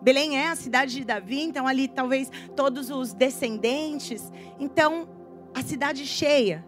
Belém 0.00 0.36
é 0.36 0.48
a 0.48 0.56
cidade 0.56 0.96
de 0.96 1.04
Davi, 1.04 1.40
então 1.40 1.66
ali 1.66 1.88
talvez 1.88 2.30
todos 2.54 2.90
os 2.90 3.14
descendentes. 3.14 4.32
Então, 4.58 5.08
a 5.54 5.62
cidade 5.62 6.04
cheia. 6.04 6.64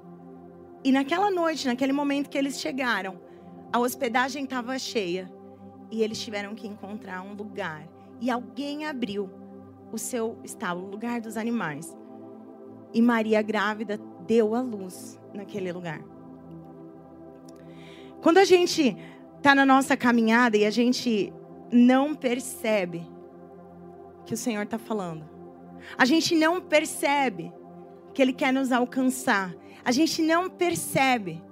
E 0.82 0.92
naquela 0.92 1.30
noite, 1.30 1.66
naquele 1.66 1.92
momento 1.92 2.30
que 2.30 2.38
eles 2.38 2.60
chegaram, 2.60 3.18
a 3.72 3.78
hospedagem 3.78 4.44
estava 4.44 4.78
cheia. 4.78 5.30
E 5.90 6.02
eles 6.02 6.20
tiveram 6.20 6.54
que 6.54 6.66
encontrar 6.66 7.22
um 7.22 7.34
lugar. 7.34 7.86
E 8.20 8.30
alguém 8.30 8.86
abriu 8.86 9.28
o 9.92 9.98
seu 9.98 10.38
estábulo, 10.44 10.86
o 10.86 10.90
lugar 10.90 11.20
dos 11.20 11.36
animais. 11.36 11.96
E 12.92 13.02
Maria 13.02 13.42
grávida 13.42 13.98
deu 14.26 14.54
a 14.54 14.60
luz 14.60 15.20
naquele 15.34 15.72
lugar. 15.72 16.13
Quando 18.24 18.38
a 18.38 18.44
gente 18.46 18.96
está 19.36 19.54
na 19.54 19.66
nossa 19.66 19.98
caminhada 19.98 20.56
e 20.56 20.64
a 20.64 20.70
gente 20.70 21.30
não 21.70 22.14
percebe 22.14 23.06
que 24.24 24.32
o 24.32 24.36
Senhor 24.36 24.62
está 24.62 24.78
falando, 24.78 25.28
a 25.98 26.06
gente 26.06 26.34
não 26.34 26.58
percebe 26.58 27.52
que 28.14 28.22
Ele 28.22 28.32
quer 28.32 28.50
nos 28.50 28.72
alcançar, 28.72 29.54
a 29.84 29.92
gente 29.92 30.22
não 30.22 30.48
percebe 30.48 31.44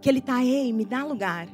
que 0.00 0.08
Ele 0.08 0.20
está, 0.20 0.44
ei, 0.44 0.72
me 0.72 0.84
dá 0.84 1.02
lugar, 1.02 1.48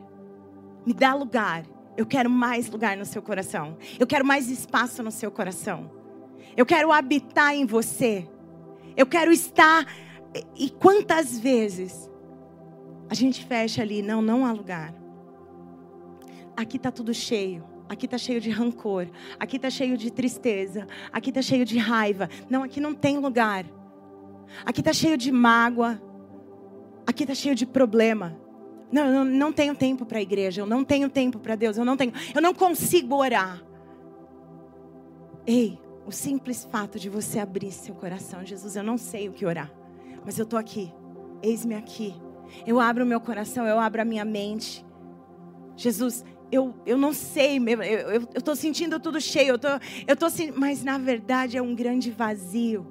me 0.84 0.92
dá 0.92 1.14
lugar. 1.14 1.64
Eu 1.96 2.04
quero 2.04 2.28
mais 2.28 2.68
lugar 2.68 2.98
no 2.98 3.06
seu 3.06 3.22
coração. 3.22 3.78
Eu 3.98 4.06
quero 4.06 4.26
mais 4.26 4.50
espaço 4.50 5.02
no 5.02 5.10
seu 5.10 5.30
coração. 5.30 5.90
Eu 6.54 6.66
quero 6.66 6.92
habitar 6.92 7.54
em 7.54 7.64
você. 7.64 8.28
Eu 8.94 9.06
quero 9.06 9.32
estar. 9.32 9.86
E 10.54 10.68
quantas 10.68 11.38
vezes 11.38 12.07
a 13.10 13.14
gente 13.14 13.44
fecha 13.44 13.82
ali, 13.82 14.02
não, 14.02 14.20
não 14.20 14.44
há 14.44 14.52
lugar. 14.52 14.94
Aqui 16.56 16.76
está 16.76 16.90
tudo 16.90 17.14
cheio. 17.14 17.64
Aqui 17.88 18.04
está 18.04 18.18
cheio 18.18 18.40
de 18.40 18.50
rancor. 18.50 19.08
Aqui 19.38 19.56
está 19.56 19.70
cheio 19.70 19.96
de 19.96 20.10
tristeza. 20.10 20.86
Aqui 21.12 21.30
está 21.30 21.40
cheio 21.40 21.64
de 21.64 21.78
raiva. 21.78 22.28
Não, 22.50 22.62
aqui 22.62 22.80
não 22.80 22.94
tem 22.94 23.18
lugar. 23.18 23.64
Aqui 24.64 24.80
está 24.80 24.92
cheio 24.92 25.16
de 25.16 25.32
mágoa. 25.32 26.00
Aqui 27.06 27.22
está 27.24 27.34
cheio 27.34 27.54
de 27.54 27.64
problema. 27.64 28.38
Não, 28.92 29.06
eu 29.06 29.24
não, 29.24 29.52
tenho 29.52 29.74
tempo 29.74 30.04
para 30.04 30.18
a 30.18 30.22
igreja. 30.22 30.60
Eu 30.60 30.66
não 30.66 30.84
tenho 30.84 31.08
tempo 31.08 31.38
para 31.38 31.54
Deus. 31.54 31.78
Eu 31.78 31.84
não 31.84 31.96
tenho. 31.96 32.12
Eu 32.34 32.42
não 32.42 32.52
consigo 32.52 33.14
orar. 33.14 33.62
Ei, 35.46 35.78
o 36.06 36.12
simples 36.12 36.66
fato 36.70 36.98
de 36.98 37.08
você 37.08 37.38
abrir 37.38 37.70
seu 37.70 37.94
coração, 37.94 38.44
Jesus, 38.44 38.76
eu 38.76 38.82
não 38.82 38.98
sei 38.98 39.28
o 39.28 39.32
que 39.32 39.46
orar, 39.46 39.70
mas 40.24 40.38
eu 40.38 40.44
estou 40.44 40.58
aqui. 40.58 40.92
Eis-me 41.42 41.74
aqui. 41.74 42.14
Eu 42.66 42.80
abro 42.80 43.04
o 43.04 43.06
meu 43.06 43.20
coração, 43.20 43.66
eu 43.66 43.78
abro 43.78 44.02
a 44.02 44.04
minha 44.04 44.24
mente. 44.24 44.84
Jesus, 45.76 46.24
eu, 46.50 46.74
eu 46.86 46.96
não 46.96 47.12
sei, 47.12 47.58
eu 47.58 48.22
estou 48.36 48.56
sentindo 48.56 48.98
tudo 48.98 49.20
cheio, 49.20 49.50
eu 49.50 49.58
tô, 49.58 49.68
eu 50.06 50.16
tô, 50.16 50.26
mas 50.56 50.82
na 50.82 50.98
verdade 50.98 51.56
é 51.56 51.62
um 51.62 51.74
grande 51.74 52.10
vazio. 52.10 52.86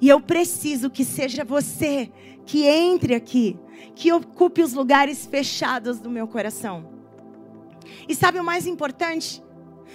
E 0.00 0.08
eu 0.08 0.20
preciso 0.20 0.90
que 0.90 1.04
seja 1.04 1.44
você 1.44 2.10
que 2.44 2.66
entre 2.66 3.14
aqui, 3.14 3.58
que 3.94 4.12
ocupe 4.12 4.62
os 4.62 4.72
lugares 4.72 5.26
fechados 5.26 6.00
do 6.00 6.10
meu 6.10 6.26
coração. 6.26 6.88
E 8.08 8.14
sabe 8.14 8.38
o 8.38 8.44
mais 8.44 8.66
importante? 8.66 9.42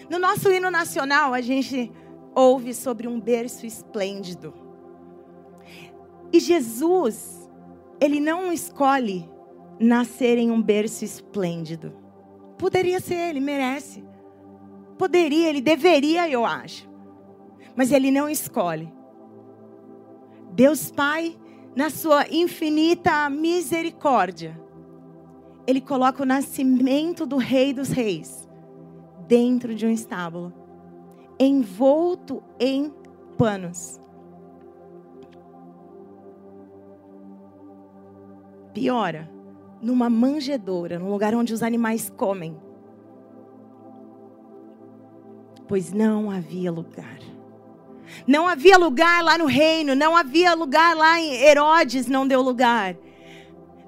No 0.09 0.19
nosso 0.19 0.51
hino 0.51 0.69
nacional, 0.69 1.33
a 1.33 1.41
gente 1.41 1.91
ouve 2.33 2.73
sobre 2.73 3.07
um 3.07 3.19
berço 3.19 3.65
esplêndido. 3.65 4.53
E 6.31 6.39
Jesus, 6.39 7.44
ele 7.99 8.19
não 8.19 8.51
escolhe 8.51 9.29
nascer 9.79 10.37
em 10.37 10.51
um 10.51 10.61
berço 10.61 11.03
esplêndido. 11.03 11.93
Poderia 12.57 12.99
ser, 12.99 13.29
ele 13.29 13.39
merece. 13.39 14.03
Poderia, 14.97 15.49
ele 15.49 15.61
deveria, 15.61 16.29
eu 16.29 16.45
acho. 16.45 16.89
Mas 17.75 17.91
ele 17.91 18.11
não 18.11 18.29
escolhe. 18.29 18.91
Deus 20.53 20.89
Pai, 20.89 21.37
na 21.75 21.89
sua 21.89 22.25
infinita 22.29 23.29
misericórdia, 23.29 24.59
ele 25.67 25.81
coloca 25.81 26.23
o 26.23 26.25
nascimento 26.25 27.25
do 27.25 27.37
Rei 27.37 27.73
dos 27.73 27.89
Reis 27.89 28.47
dentro 29.27 29.73
de 29.73 29.85
um 29.85 29.89
estábulo, 29.89 30.53
envolto 31.39 32.43
em 32.59 32.93
panos. 33.37 33.99
Piora 38.75 39.33
numa 39.81 40.09
manjedoura, 40.09 40.99
num 40.99 41.09
lugar 41.09 41.33
onde 41.33 41.53
os 41.53 41.63
animais 41.63 42.09
comem. 42.09 42.57
Pois 45.67 45.93
não 45.93 46.29
havia 46.29 46.71
lugar. 46.71 47.19
Não 48.27 48.47
havia 48.47 48.77
lugar 48.77 49.23
lá 49.23 49.37
no 49.37 49.45
reino, 49.45 49.95
não 49.95 50.15
havia 50.15 50.53
lugar 50.53 50.95
lá 50.95 51.19
em 51.19 51.33
Herodes, 51.33 52.07
não 52.07 52.27
deu 52.27 52.41
lugar. 52.41 52.97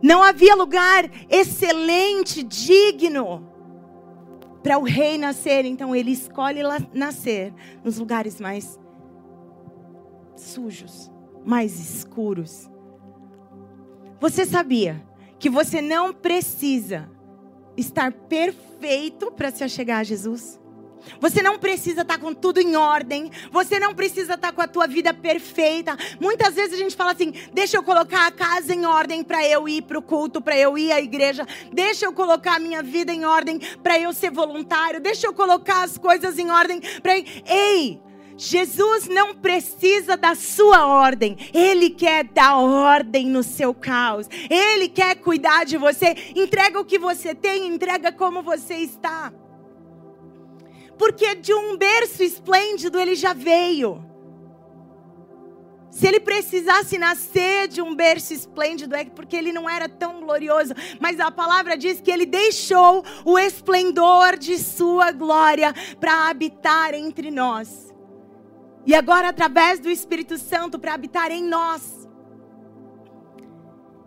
Não 0.01 0.24
havia 0.24 0.56
lugar 0.56 1.10
excelente, 1.29 2.41
digno 2.41 3.46
para 4.63 4.77
o 4.77 4.84
rei 4.84 5.17
nascer. 5.17 5.65
Então 5.65 5.96
ele 5.96 6.12
escolhe 6.12 6.62
nascer 6.94 7.53
nos 7.84 7.98
lugares 7.98 8.39
mais 8.39 8.79
sujos, 10.36 11.12
mais 11.46 11.79
escuros. 11.79 12.70
Você 14.19 14.45
sabia 14.45 15.03
que 15.39 15.50
você 15.50 15.81
não 15.81 16.13
precisa 16.13 17.09
estar 17.75 18.12
perfeito 18.12 19.31
para 19.31 19.51
se 19.51 19.63
achegar 19.63 20.00
a 20.00 20.03
Jesus. 20.03 20.59
Você 21.19 21.41
não 21.41 21.57
precisa 21.57 22.01
estar 22.01 22.15
tá 22.15 22.19
com 22.19 22.33
tudo 22.33 22.59
em 22.59 22.75
ordem. 22.75 23.31
Você 23.51 23.79
não 23.79 23.93
precisa 23.93 24.33
estar 24.33 24.47
tá 24.47 24.53
com 24.53 24.62
a 24.62 24.67
tua 24.67 24.88
vida 24.88 25.13
perfeita. 25.13 25.97
Muitas 26.19 26.55
vezes 26.55 26.74
a 26.74 26.77
gente 26.77 26.95
fala 26.95 27.12
assim: 27.12 27.33
deixa 27.53 27.77
eu 27.77 27.83
colocar 27.83 28.27
a 28.27 28.31
casa 28.31 28.74
em 28.74 28.86
ordem 28.86 29.24
para 29.24 29.45
eu 29.47 29.69
ir 29.69 29.83
para 29.83 30.00
o 30.00 30.01
culto, 30.01 30.41
para 30.41 30.57
eu 30.57 30.77
ir 30.77 30.91
à 30.91 31.00
igreja. 31.00 31.45
Deixa 31.71 32.05
eu 32.05 32.13
colocar 32.13 32.55
a 32.55 32.59
minha 32.59 32.83
vida 32.83 33.13
em 33.13 33.25
ordem 33.25 33.59
para 33.81 34.00
eu 34.00 34.12
ser 34.13 34.31
voluntário. 34.31 35.00
Deixa 35.00 35.27
eu 35.27 35.33
colocar 35.33 35.83
as 35.83 35.97
coisas 35.97 36.38
em 36.38 36.51
ordem 36.51 36.81
para. 37.01 37.13
Ei! 37.45 38.07
Jesus 38.38 39.08
não 39.08 39.34
precisa 39.36 40.15
da 40.15 40.36
sua 40.36 40.86
ordem, 40.86 41.36
Ele 41.53 41.89
quer 41.89 42.24
dar 42.25 42.58
ordem 42.58 43.27
no 43.27 43.41
seu 43.41 43.74
caos, 43.74 44.27
Ele 44.50 44.88
quer 44.88 45.15
cuidar 45.15 45.65
de 45.65 45.77
você. 45.77 46.15
Entrega 46.36 46.79
o 46.79 46.86
que 46.86 47.00
você 47.00 47.34
tem, 47.34 47.67
entrega 47.67 48.12
como 48.12 48.44
você 48.44 48.75
está. 48.75 49.34
Porque 50.98 51.36
de 51.36 51.53
um 51.53 51.77
berço 51.77 52.23
esplêndido 52.23 53.00
ele 53.00 53.15
já 53.15 53.34
veio. 53.34 54.04
Se 55.91 56.06
ele 56.06 56.19
precisasse 56.19 56.97
nascer 56.97 57.67
de 57.67 57.82
um 57.82 57.95
berço 57.95 58.34
esplêndido, 58.34 58.95
é 58.95 59.06
porque 59.06 59.36
ele 59.36 59.52
não 59.52 59.67
era 59.67 59.89
tão 59.89 60.21
glorioso. 60.21 60.73
Mas 61.00 61.19
a 61.19 61.32
palavra 61.32 61.76
diz 61.76 62.00
que 62.00 62.12
ele 62.12 62.26
deixou 62.26 63.04
o 63.26 63.38
esplendor 63.39 64.38
de 64.38 64.60
sua 64.60 65.12
glória 65.12 65.73
para 66.00 66.30
habitar 66.30 66.93
entre 66.93 67.32
nós. 67.32 67.88
E 68.88 68.95
agora, 68.95 69.28
através 69.28 69.82
do 69.82 69.89
Espírito 69.89 70.38
Santo, 70.38 70.80
para 70.80 70.93
habitar 70.93 71.30
em 71.30 71.43
nós. 71.43 72.08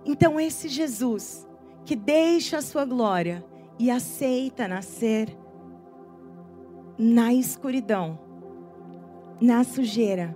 Então, 0.06 0.40
esse 0.40 0.70
Jesus 0.70 1.46
que 1.84 1.94
deixa 1.94 2.56
a 2.56 2.62
sua 2.62 2.86
glória 2.86 3.44
e 3.78 3.90
aceita 3.90 4.66
nascer 4.66 5.36
na 6.96 7.34
escuridão, 7.34 8.18
na 9.38 9.64
sujeira, 9.64 10.34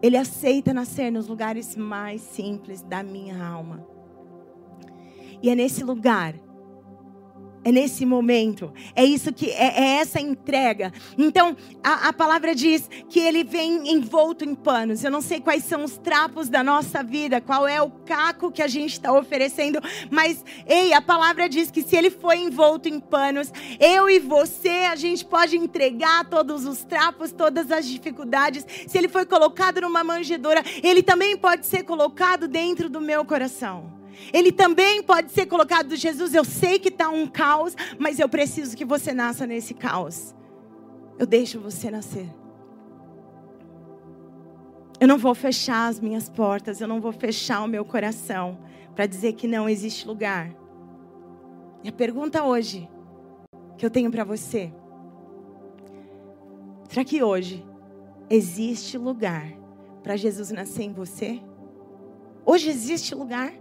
ele 0.00 0.16
aceita 0.16 0.72
nascer 0.72 1.10
nos 1.10 1.28
lugares 1.28 1.76
mais 1.76 2.22
simples 2.22 2.80
da 2.80 3.02
minha 3.02 3.46
alma. 3.46 3.86
E 5.42 5.50
é 5.50 5.54
nesse 5.54 5.84
lugar 5.84 6.34
é 7.64 7.72
nesse 7.72 8.04
momento. 8.04 8.72
É 8.94 9.04
isso 9.04 9.32
que 9.32 9.50
é, 9.50 9.80
é 9.80 9.84
essa 9.96 10.20
entrega. 10.20 10.92
Então, 11.16 11.56
a, 11.82 12.08
a, 12.08 12.12
palavra 12.12 12.54
diz 12.54 12.88
que 13.08 13.18
ele 13.18 13.42
vem 13.42 13.90
envolto 13.90 14.44
em 14.44 14.54
panos. 14.54 15.02
Eu 15.02 15.10
não 15.10 15.22
sei 15.22 15.40
quais 15.40 15.64
são 15.64 15.82
os 15.82 15.96
trapos 15.96 16.48
da 16.48 16.62
nossa 16.62 17.02
vida, 17.02 17.40
qual 17.40 17.66
é 17.66 17.80
o 17.80 17.90
caco 17.90 18.52
que 18.52 18.62
a 18.62 18.68
gente 18.68 18.92
está 18.92 19.12
oferecendo, 19.12 19.80
mas 20.10 20.44
ei, 20.66 20.92
a 20.92 21.00
palavra 21.00 21.48
diz 21.48 21.70
que 21.70 21.82
se 21.82 21.96
ele 21.96 22.10
foi 22.10 22.36
envolto 22.36 22.88
em 22.88 23.00
panos, 23.00 23.50
eu 23.80 24.08
e 24.10 24.18
você, 24.18 24.86
a 24.90 24.96
gente 24.96 25.24
pode 25.24 25.56
entregar 25.56 26.28
todos 26.28 26.66
os 26.66 26.84
trapos, 26.84 27.32
todas 27.32 27.70
as 27.70 27.86
dificuldades. 27.86 28.66
Se 28.86 28.98
ele 28.98 29.08
foi 29.08 29.24
colocado 29.24 29.80
numa 29.80 30.04
manjedoura, 30.04 30.62
ele 30.82 31.02
também 31.02 31.36
pode 31.36 31.66
ser 31.66 31.84
colocado 31.84 32.46
dentro 32.46 32.90
do 32.90 33.00
meu 33.00 33.24
coração. 33.24 34.03
Ele 34.32 34.52
também 34.52 35.02
pode 35.02 35.32
ser 35.32 35.46
colocado, 35.46 35.96
Jesus, 35.96 36.34
eu 36.34 36.44
sei 36.44 36.78
que 36.78 36.88
está 36.88 37.08
um 37.08 37.26
caos, 37.26 37.74
mas 37.98 38.18
eu 38.18 38.28
preciso 38.28 38.76
que 38.76 38.84
você 38.84 39.12
nasça 39.12 39.46
nesse 39.46 39.74
caos. 39.74 40.34
Eu 41.18 41.26
deixo 41.26 41.60
você 41.60 41.90
nascer. 41.90 42.28
Eu 45.00 45.08
não 45.08 45.18
vou 45.18 45.34
fechar 45.34 45.88
as 45.88 46.00
minhas 46.00 46.28
portas, 46.28 46.80
eu 46.80 46.88
não 46.88 47.00
vou 47.00 47.12
fechar 47.12 47.62
o 47.62 47.68
meu 47.68 47.84
coração 47.84 48.58
para 48.94 49.06
dizer 49.06 49.34
que 49.34 49.46
não 49.46 49.68
existe 49.68 50.06
lugar. 50.06 50.54
E 51.82 51.88
a 51.88 51.92
pergunta 51.92 52.44
hoje 52.44 52.88
que 53.76 53.84
eu 53.84 53.90
tenho 53.90 54.10
para 54.10 54.24
você: 54.24 54.72
será 56.88 57.04
que 57.04 57.22
hoje 57.22 57.66
existe 58.30 58.96
lugar 58.96 59.52
para 60.02 60.16
Jesus 60.16 60.50
nascer 60.50 60.84
em 60.84 60.92
você? 60.92 61.40
Hoje 62.46 62.70
existe 62.70 63.14
lugar? 63.14 63.52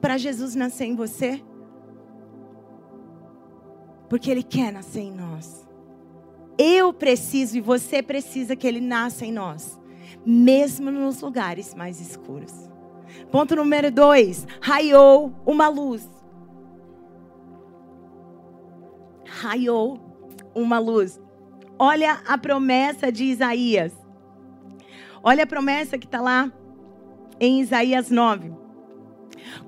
Para 0.00 0.18
Jesus 0.18 0.54
nascer 0.54 0.86
em 0.86 0.94
você? 0.94 1.42
Porque 4.08 4.30
Ele 4.30 4.42
quer 4.42 4.72
nascer 4.72 5.00
em 5.00 5.12
nós. 5.12 5.68
Eu 6.58 6.92
preciso 6.92 7.56
e 7.56 7.60
você 7.60 8.02
precisa 8.02 8.56
que 8.56 8.66
Ele 8.66 8.80
nasça 8.80 9.24
em 9.24 9.32
nós, 9.32 9.80
mesmo 10.26 10.90
nos 10.90 11.20
lugares 11.20 11.74
mais 11.74 12.00
escuros. 12.00 12.52
Ponto 13.30 13.56
número 13.56 13.90
dois: 13.90 14.46
raiou 14.60 15.32
uma 15.46 15.68
luz. 15.68 16.08
Raiou 19.26 19.98
uma 20.54 20.78
luz. 20.78 21.20
Olha 21.78 22.20
a 22.26 22.36
promessa 22.36 23.10
de 23.10 23.24
Isaías. 23.24 23.92
Olha 25.22 25.44
a 25.44 25.46
promessa 25.46 25.96
que 25.96 26.06
está 26.06 26.20
lá 26.20 26.52
em 27.38 27.60
Isaías 27.60 28.10
9. 28.10 28.59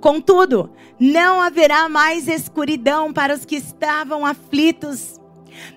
Contudo, 0.01 0.71
não 0.99 1.41
haverá 1.41 1.89
mais 1.89 2.29
escuridão 2.29 3.13
para 3.13 3.35
os 3.35 3.45
que 3.45 3.57
estavam 3.57 4.25
aflitos. 4.25 5.21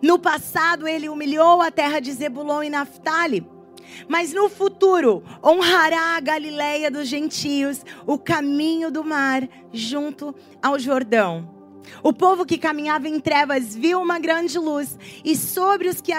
No 0.01 0.17
passado, 0.17 0.88
ele 0.88 1.10
humilhou 1.10 1.62
a 1.62 1.71
terra 1.71 1.99
de 1.99 2.12
Zebulon 2.12 2.63
e 2.63 2.69
Naphtali. 2.69 3.45
Mas 4.08 4.34
no 4.34 4.49
futuro, 4.49 5.23
honrará 5.43 6.15
a 6.15 6.19
Galileia 6.19 6.91
dos 6.91 7.08
gentios, 7.08 7.84
o 8.05 8.17
caminho 8.17 8.91
do 8.91 9.03
mar, 9.03 9.47
junto 9.71 10.36
ao 10.62 10.77
Jordão. 10.79 11.53
O 12.03 12.12
povo 12.12 12.45
que 12.45 12.58
caminhava 12.58 13.08
em 13.08 13.19
trevas 13.19 13.75
viu 13.75 14.01
uma 14.01 14.19
grande 14.19 14.58
luz, 14.58 14.97
e 15.23 15.36
sobre 15.36 15.88
os 15.88 16.01
que, 16.01 16.12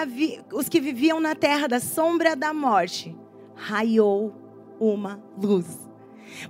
os 0.53 0.69
que 0.69 0.79
viviam 0.79 1.19
na 1.19 1.35
terra 1.35 1.67
da 1.67 1.79
sombra 1.79 2.35
da 2.35 2.53
morte, 2.53 3.15
raiou 3.55 4.33
uma 4.79 5.21
luz. 5.37 5.86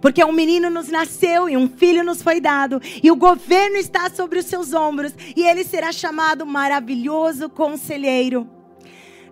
Porque 0.01 0.23
um 0.23 0.31
menino 0.31 0.69
nos 0.69 0.87
nasceu 0.89 1.49
e 1.49 1.57
um 1.57 1.67
filho 1.67 2.03
nos 2.03 2.21
foi 2.21 2.39
dado, 2.39 2.81
e 3.01 3.09
o 3.09 3.15
governo 3.15 3.77
está 3.77 4.09
sobre 4.09 4.39
os 4.39 4.45
seus 4.45 4.73
ombros, 4.73 5.13
e 5.35 5.43
ele 5.43 5.63
será 5.63 5.91
chamado 5.91 6.45
maravilhoso 6.45 7.49
conselheiro, 7.49 8.49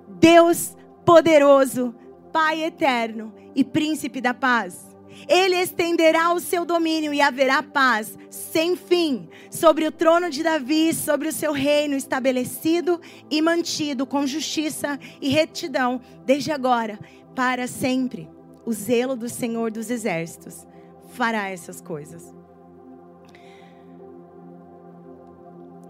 Deus 0.08 0.76
poderoso, 1.06 1.94
Pai 2.32 2.66
eterno 2.66 3.34
e 3.56 3.64
príncipe 3.64 4.20
da 4.20 4.34
paz. 4.34 4.94
Ele 5.30 5.56
estenderá 5.56 6.34
o 6.34 6.40
seu 6.42 6.66
domínio 6.66 7.14
e 7.14 7.22
haverá 7.22 7.64
paz 7.64 8.18
sem 8.30 8.76
fim 8.76 9.30
sobre 9.50 9.88
o 9.88 9.92
trono 9.92 10.30
de 10.30 10.44
Davi, 10.44 10.94
sobre 10.94 11.30
o 11.30 11.32
seu 11.32 11.54
reino 11.54 11.96
estabelecido 11.96 13.00
e 13.32 13.42
mantido 13.42 14.06
com 14.06 14.28
justiça 14.28 15.00
e 15.22 15.30
retidão, 15.30 16.02
desde 16.26 16.52
agora 16.52 17.00
para 17.34 17.68
sempre. 17.68 18.35
O 18.66 18.74
zelo 18.74 19.16
do 19.16 19.30
Senhor 19.30 19.72
dos 19.72 19.90
exércitos 19.90 20.66
fará 21.10 21.50
essas 21.50 21.80
coisas. 21.80 22.34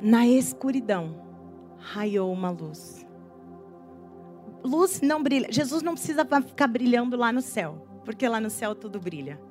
Na 0.02 0.28
escuridão 0.28 1.24
raiou 1.78 2.32
uma 2.32 2.50
luz. 2.50 3.06
Luz 4.64 5.02
não 5.02 5.24
brilha. 5.24 5.52
Jesus 5.52 5.82
não 5.82 5.94
precisa 5.94 6.26
ficar 6.42 6.68
brilhando 6.68 7.16
lá 7.16 7.32
no 7.32 7.42
céu 7.42 7.86
porque 8.06 8.30
lá 8.30 8.40
no 8.40 8.50
céu 8.50 8.76
tudo 8.76 9.00
brilha. 9.00 9.42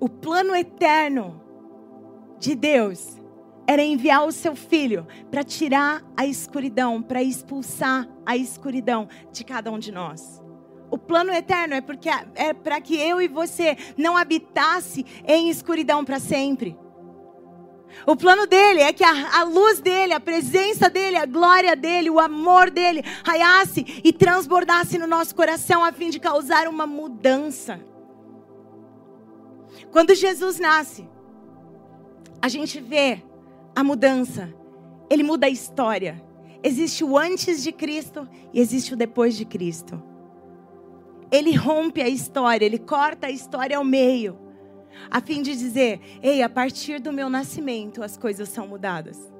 O 0.00 0.08
plano 0.08 0.54
eterno 0.54 1.42
de 2.38 2.54
Deus 2.54 3.17
era 3.68 3.82
enviar 3.82 4.26
o 4.26 4.32
seu 4.32 4.56
filho 4.56 5.06
para 5.30 5.44
tirar 5.44 6.02
a 6.16 6.24
escuridão, 6.24 7.02
para 7.02 7.22
expulsar 7.22 8.08
a 8.24 8.34
escuridão 8.34 9.06
de 9.30 9.44
cada 9.44 9.70
um 9.70 9.78
de 9.78 9.92
nós. 9.92 10.42
O 10.90 10.96
plano 10.96 11.30
eterno 11.30 11.74
é 11.74 11.82
porque 11.82 12.08
é 12.34 12.54
para 12.54 12.80
que 12.80 12.96
eu 12.96 13.20
e 13.20 13.28
você 13.28 13.76
não 13.94 14.16
habitasse 14.16 15.04
em 15.26 15.50
escuridão 15.50 16.02
para 16.02 16.18
sempre. 16.18 16.78
O 18.06 18.16
plano 18.16 18.46
dele 18.46 18.80
é 18.80 18.90
que 18.90 19.04
a, 19.04 19.40
a, 19.40 19.42
luz 19.42 19.80
dele, 19.80 20.14
a 20.14 20.20
presença 20.20 20.88
dele, 20.88 21.18
a 21.18 21.26
glória 21.26 21.76
dele, 21.76 22.08
o 22.08 22.18
amor 22.18 22.70
dele 22.70 23.02
raiasse 23.22 24.00
e 24.02 24.14
transbordasse 24.14 24.96
no 24.96 25.06
nosso 25.06 25.34
coração 25.34 25.84
a 25.84 25.92
fim 25.92 26.08
de 26.08 26.18
causar 26.18 26.68
uma 26.68 26.86
mudança. 26.86 27.78
Quando 29.90 30.14
Jesus 30.14 30.58
nasce, 30.58 31.06
a 32.40 32.48
gente 32.48 32.80
vê 32.80 33.22
a 33.78 33.84
mudança. 33.84 34.52
Ele 35.08 35.22
muda 35.22 35.46
a 35.46 35.50
história. 35.50 36.20
Existe 36.64 37.04
o 37.04 37.16
antes 37.16 37.62
de 37.62 37.70
Cristo 37.70 38.28
e 38.52 38.60
existe 38.60 38.92
o 38.94 38.96
depois 38.96 39.36
de 39.36 39.44
Cristo. 39.44 40.02
Ele 41.30 41.54
rompe 41.54 42.02
a 42.02 42.08
história, 42.08 42.66
ele 42.66 42.78
corta 42.78 43.28
a 43.28 43.30
história 43.30 43.76
ao 43.76 43.84
meio 43.84 44.48
a 45.08 45.20
fim 45.20 45.42
de 45.42 45.54
dizer: 45.54 46.00
ei, 46.22 46.42
a 46.42 46.48
partir 46.48 47.00
do 47.00 47.12
meu 47.12 47.30
nascimento 47.30 48.02
as 48.02 48.16
coisas 48.16 48.48
são 48.48 48.66
mudadas. 48.66 49.32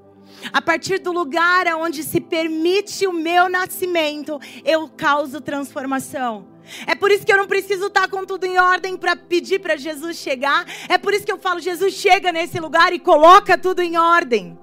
A 0.53 0.61
partir 0.61 0.99
do 0.99 1.11
lugar 1.11 1.67
onde 1.75 2.05
se 2.05 2.21
permite 2.21 3.07
o 3.07 3.13
meu 3.13 3.49
nascimento, 3.49 4.39
eu 4.65 4.89
causo 4.89 5.41
transformação. 5.41 6.47
É 6.87 6.95
por 6.95 7.11
isso 7.11 7.25
que 7.25 7.33
eu 7.33 7.37
não 7.37 7.47
preciso 7.47 7.87
estar 7.87 8.09
com 8.09 8.25
tudo 8.25 8.45
em 8.45 8.59
ordem 8.59 8.97
para 8.97 9.17
pedir 9.17 9.59
para 9.61 9.77
Jesus 9.77 10.17
chegar. 10.17 10.67
É 10.89 10.99
por 10.99 11.15
isso 11.15 11.25
que 11.25 11.33
eu 11.33 11.39
falo: 11.39 11.61
Jesus 11.61 11.95
chega 11.95 12.33
nesse 12.33 12.59
lugar 12.61 12.93
e 12.93 12.99
coloca 12.99 13.57
tudo 13.57 13.81
em 13.83 13.97
ordem. 13.97 14.59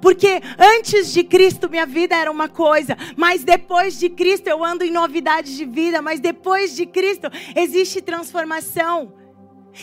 Porque 0.00 0.40
antes 0.58 1.12
de 1.12 1.22
Cristo 1.22 1.68
minha 1.68 1.86
vida 1.86 2.16
era 2.16 2.30
uma 2.30 2.48
coisa, 2.48 2.96
mas 3.16 3.44
depois 3.44 3.98
de 3.98 4.08
Cristo 4.08 4.48
eu 4.48 4.64
ando 4.64 4.84
em 4.84 4.90
novidade 4.90 5.56
de 5.56 5.64
vida, 5.64 6.02
mas 6.02 6.18
depois 6.20 6.74
de 6.74 6.86
Cristo 6.86 7.28
existe 7.54 8.00
transformação. 8.00 9.14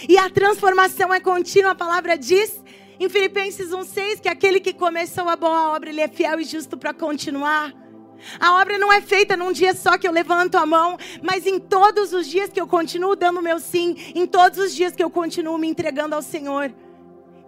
E 0.10 0.18
a 0.18 0.30
transformação 0.30 1.14
é 1.14 1.20
contínua, 1.20 1.72
a 1.72 1.76
palavra 1.76 2.18
diz 2.18 2.62
em 3.00 3.08
Filipenses 3.10 3.70
1,6 3.70 4.22
que 4.22 4.30
aquele 4.30 4.60
que 4.60 4.74
começou 4.74 5.30
a 5.30 5.36
boa 5.36 5.76
obra, 5.76 5.90
ele 5.90 6.02
é 6.02 6.08
fiel 6.08 6.40
e 6.40 6.44
justo 6.44 6.78
para 6.78 6.94
continuar. 6.94 7.74
A 8.40 8.62
obra 8.62 8.78
não 8.78 8.92
é 8.92 9.02
feita 9.02 9.36
num 9.36 9.52
dia 9.52 9.74
só 9.74 9.98
que 9.98 10.08
eu 10.08 10.12
levanto 10.12 10.56
a 10.56 10.66
mão, 10.66 10.98
mas 11.22 11.46
em 11.46 11.60
todos 11.60 12.14
os 12.14 12.28
dias 12.28 12.50
que 12.50 12.60
eu 12.60 12.68
continuo 12.68 13.16
dando 13.16 13.42
meu 13.42 13.60
sim, 13.60 13.96
em 14.16 14.26
todos 14.26 14.60
os 14.60 14.74
dias 14.74 14.96
que 14.96 15.04
eu 15.04 15.10
continuo 15.10 15.58
me 15.58 15.68
entregando 15.68 16.16
ao 16.16 16.22
Senhor. 16.22 16.74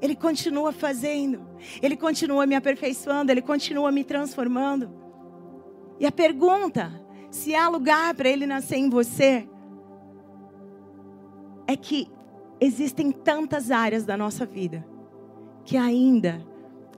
Ele 0.01 0.15
continua 0.15 0.71
fazendo, 0.71 1.47
Ele 1.81 1.95
continua 1.95 2.45
me 2.45 2.55
aperfeiçoando, 2.55 3.31
Ele 3.31 3.41
continua 3.41 3.91
me 3.91 4.03
transformando. 4.03 4.89
E 5.99 6.05
a 6.05 6.11
pergunta, 6.11 6.91
se 7.31 7.55
há 7.55 7.67
lugar 7.69 8.13
para 8.13 8.29
Ele 8.29 8.45
nascer 8.45 8.77
em 8.77 8.89
você, 8.89 9.47
é 11.67 11.75
que 11.75 12.09
existem 12.59 13.11
tantas 13.11 13.71
áreas 13.71 14.05
da 14.05 14.15
nossa 14.15 14.45
vida 14.45 14.85
que 15.63 15.77
ainda 15.77 16.45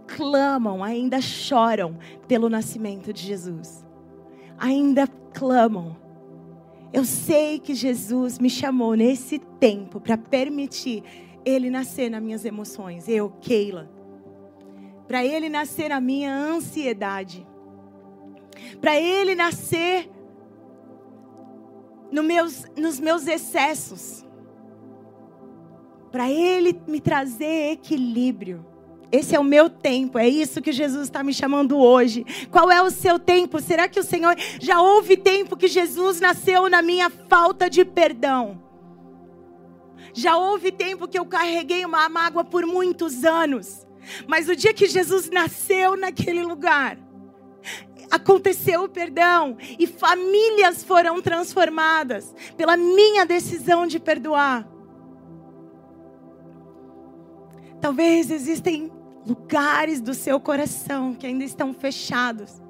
clamam, 0.07 0.83
ainda 0.83 1.21
choram 1.21 1.97
pelo 2.27 2.49
nascimento 2.49 3.11
de 3.11 3.21
Jesus. 3.21 3.85
Ainda 4.57 5.07
clamam. 5.33 5.95
Eu 6.93 7.03
sei 7.03 7.59
que 7.59 7.75
Jesus 7.75 8.39
me 8.39 8.49
chamou 8.49 8.95
nesse 8.95 9.37
tempo 9.37 9.99
para 9.99 10.17
permitir 10.17 11.03
ele 11.45 11.69
nascer 11.69 12.09
nas 12.09 12.23
minhas 12.23 12.45
emoções, 12.45 13.07
eu, 13.07 13.29
Keila. 13.41 13.89
Para 15.07 15.23
ele 15.23 15.49
nascer 15.49 15.89
na 15.89 15.99
minha 16.01 16.33
ansiedade. 16.33 17.45
Para 18.81 18.99
ele 18.99 19.35
nascer 19.35 20.09
no 22.11 22.23
meus, 22.23 22.65
nos 22.75 22.99
meus 22.99 23.27
excessos 23.27 24.25
para 26.11 26.29
Ele 26.31 26.79
me 26.87 26.99
trazer 26.99 27.73
equilíbrio. 27.73 28.65
Esse 29.11 29.35
é 29.35 29.39
o 29.39 29.43
meu 29.43 29.69
tempo, 29.69 30.19
é 30.19 30.27
isso 30.27 30.61
que 30.61 30.71
Jesus 30.71 31.03
está 31.03 31.23
me 31.23 31.33
chamando 31.33 31.77
hoje. 31.77 32.25
Qual 32.51 32.69
é 32.69 32.81
o 32.81 32.91
seu 32.91 33.17
tempo? 33.17 33.61
Será 33.61 33.87
que 33.87 33.99
o 33.99 34.03
Senhor 34.03 34.35
já 34.59 34.81
houve 34.81 35.15
tempo 35.15 35.55
que 35.55 35.67
Jesus 35.67 36.19
nasceu 36.19 36.69
na 36.69 36.81
minha 36.81 37.09
falta 37.09 37.69
de 37.69 37.85
perdão? 37.85 38.61
Já 40.13 40.35
houve 40.35 40.71
tempo 40.71 41.07
que 41.07 41.17
eu 41.17 41.25
carreguei 41.25 41.85
uma 41.85 42.09
mágoa 42.09 42.43
por 42.43 42.65
muitos 42.65 43.23
anos, 43.23 43.87
mas 44.27 44.49
o 44.49 44.55
dia 44.55 44.73
que 44.73 44.87
Jesus 44.87 45.29
nasceu 45.29 45.95
naquele 45.95 46.43
lugar, 46.43 46.97
aconteceu 48.11 48.83
o 48.83 48.89
perdão 48.89 49.57
e 49.77 49.85
famílias 49.85 50.83
foram 50.83 51.21
transformadas 51.21 52.33
pela 52.57 52.75
minha 52.75 53.25
decisão 53.25 53.87
de 53.87 53.99
perdoar. 53.99 54.67
Talvez 57.79 58.31
existem 58.31 58.91
lugares 59.27 59.99
do 59.99 60.13
seu 60.13 60.39
coração 60.39 61.13
que 61.13 61.27
ainda 61.27 61.43
estão 61.43 61.73
fechados 61.73 62.61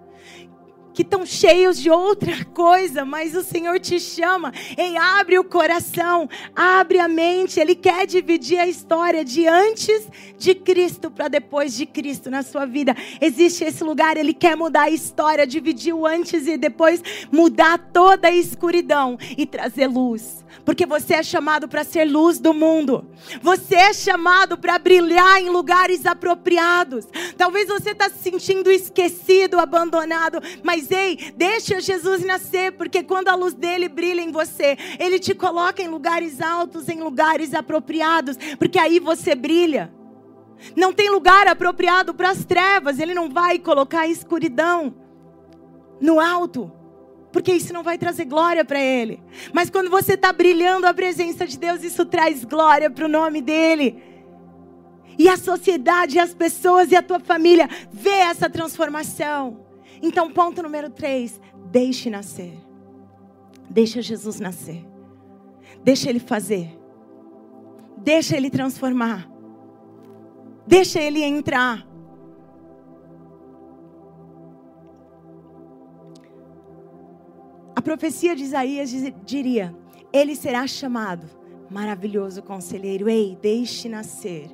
que 0.98 1.04
estão 1.04 1.24
cheios 1.28 1.80
de 1.80 1.92
outra 1.92 2.44
coisa, 2.44 3.06
mas 3.06 3.36
o 3.36 3.44
Senhor 3.44 3.80
te 3.80 4.00
chama. 4.00 4.52
Ei, 4.76 4.98
abre 4.98 5.38
o 5.38 5.44
coração, 5.44 6.28
abre 6.56 6.98
a 6.98 7.08
mente. 7.08 7.60
Ele 7.60 7.76
quer 7.76 8.08
dividir 8.08 8.58
a 8.58 8.66
história 8.66 9.24
de 9.24 9.46
antes 9.46 10.08
de 10.40 10.56
Cristo 10.56 11.12
para 11.12 11.28
depois 11.28 11.78
de 11.78 11.86
Cristo 11.86 12.32
na 12.32 12.42
sua 12.42 12.66
vida. 12.66 12.96
Existe 13.22 13.64
esse 13.64 13.84
lugar, 13.84 14.18
ele 14.18 14.34
quer 14.34 14.58
mudar 14.58 14.86
a 14.86 14.90
história, 14.90 15.46
dividir 15.46 15.94
o 15.94 16.04
antes 16.04 16.48
e 16.48 16.58
depois, 16.58 17.04
mudar 17.32 17.78
toda 17.94 18.30
a 18.30 18.36
escuridão 18.36 19.20
e 19.38 19.46
trazer 19.46 19.86
luz 19.86 20.48
porque 20.68 20.86
você 20.86 21.14
é 21.14 21.24
chamado 21.24 21.68
para 21.70 21.86
ser 21.86 22.04
luz 22.04 22.40
do 22.40 22.54
mundo. 22.54 23.10
Você 23.42 23.76
é 23.76 23.94
chamado 23.94 24.58
para 24.58 24.78
brilhar 24.78 25.40
em 25.40 25.50
lugares 25.50 26.06
apropriados. 26.06 27.08
Talvez 27.38 27.70
você 27.70 27.92
está 27.92 28.10
se 28.10 28.18
sentindo 28.18 28.70
esquecido, 28.70 29.60
abandonado, 29.60 30.42
mas 30.64 30.87
ei, 30.92 31.32
deixa 31.36 31.80
Jesus 31.80 32.24
nascer, 32.24 32.74
porque 32.74 33.04
quando 33.04 33.30
a 33.30 33.36
luz 33.36 33.54
dele 33.54 33.88
brilha 33.88 34.22
em 34.22 34.32
você, 34.32 34.78
ele 35.00 35.20
te 35.20 35.34
coloca 35.34 35.82
em 35.82 35.88
lugares 35.88 36.42
altos, 36.42 36.90
em 36.90 37.02
lugares 37.02 37.54
apropriados, 37.54 38.38
porque 38.58 38.80
aí 38.80 39.00
você 39.00 39.36
brilha. 39.36 39.94
Não 40.76 40.92
tem 40.92 41.10
lugar 41.10 41.48
apropriado 41.48 42.14
para 42.14 42.32
as 42.32 42.44
trevas, 42.44 43.00
ele 43.00 43.14
não 43.14 43.30
vai 43.30 43.60
colocar 43.60 44.02
a 44.02 44.08
escuridão 44.08 44.96
no 46.02 46.20
alto 46.20 46.72
porque 47.32 47.54
isso 47.54 47.72
não 47.72 47.84
vai 47.84 48.00
trazer 48.00 48.26
glória 48.26 48.66
para 48.66 48.80
Ele. 48.80 49.22
Mas 49.54 49.70
quando 49.70 49.92
você 49.92 50.14
está 50.14 50.34
brilhando 50.34 50.88
a 50.88 50.94
presença 50.94 51.46
de 51.46 51.56
Deus, 51.56 51.84
isso 51.84 52.04
traz 52.04 52.44
glória 52.44 52.90
para 52.90 53.06
o 53.06 53.08
nome 53.08 53.42
dEle. 53.42 54.02
E 55.20 55.30
a 55.30 55.38
sociedade, 55.38 56.18
as 56.18 56.34
pessoas 56.34 56.92
e 56.92 56.96
a 56.96 57.02
tua 57.04 57.20
família 57.20 57.70
vê 57.92 58.10
essa 58.10 58.50
transformação. 58.50 59.67
Então, 60.02 60.32
ponto 60.32 60.62
número 60.62 60.90
três: 60.90 61.40
deixe 61.72 62.10
nascer. 62.10 62.54
Deixa 63.70 64.02
Jesus 64.02 64.40
nascer. 64.40 64.86
Deixa 65.84 66.10
Ele 66.10 66.20
fazer. 66.20 66.78
Deixa 67.98 68.36
Ele 68.38 68.50
transformar. 68.50 69.30
Deixa 70.66 71.00
Ele 71.00 71.24
entrar. 71.24 71.88
profecia 77.88 78.36
de 78.36 78.44
Isaías 78.44 78.92
diria: 79.24 79.74
Ele 80.12 80.36
será 80.36 80.68
chamado 80.68 81.26
maravilhoso 81.70 82.44
conselheiro. 82.44 83.08
Ei, 83.08 83.38
deixe 83.42 83.88
nascer 83.88 84.50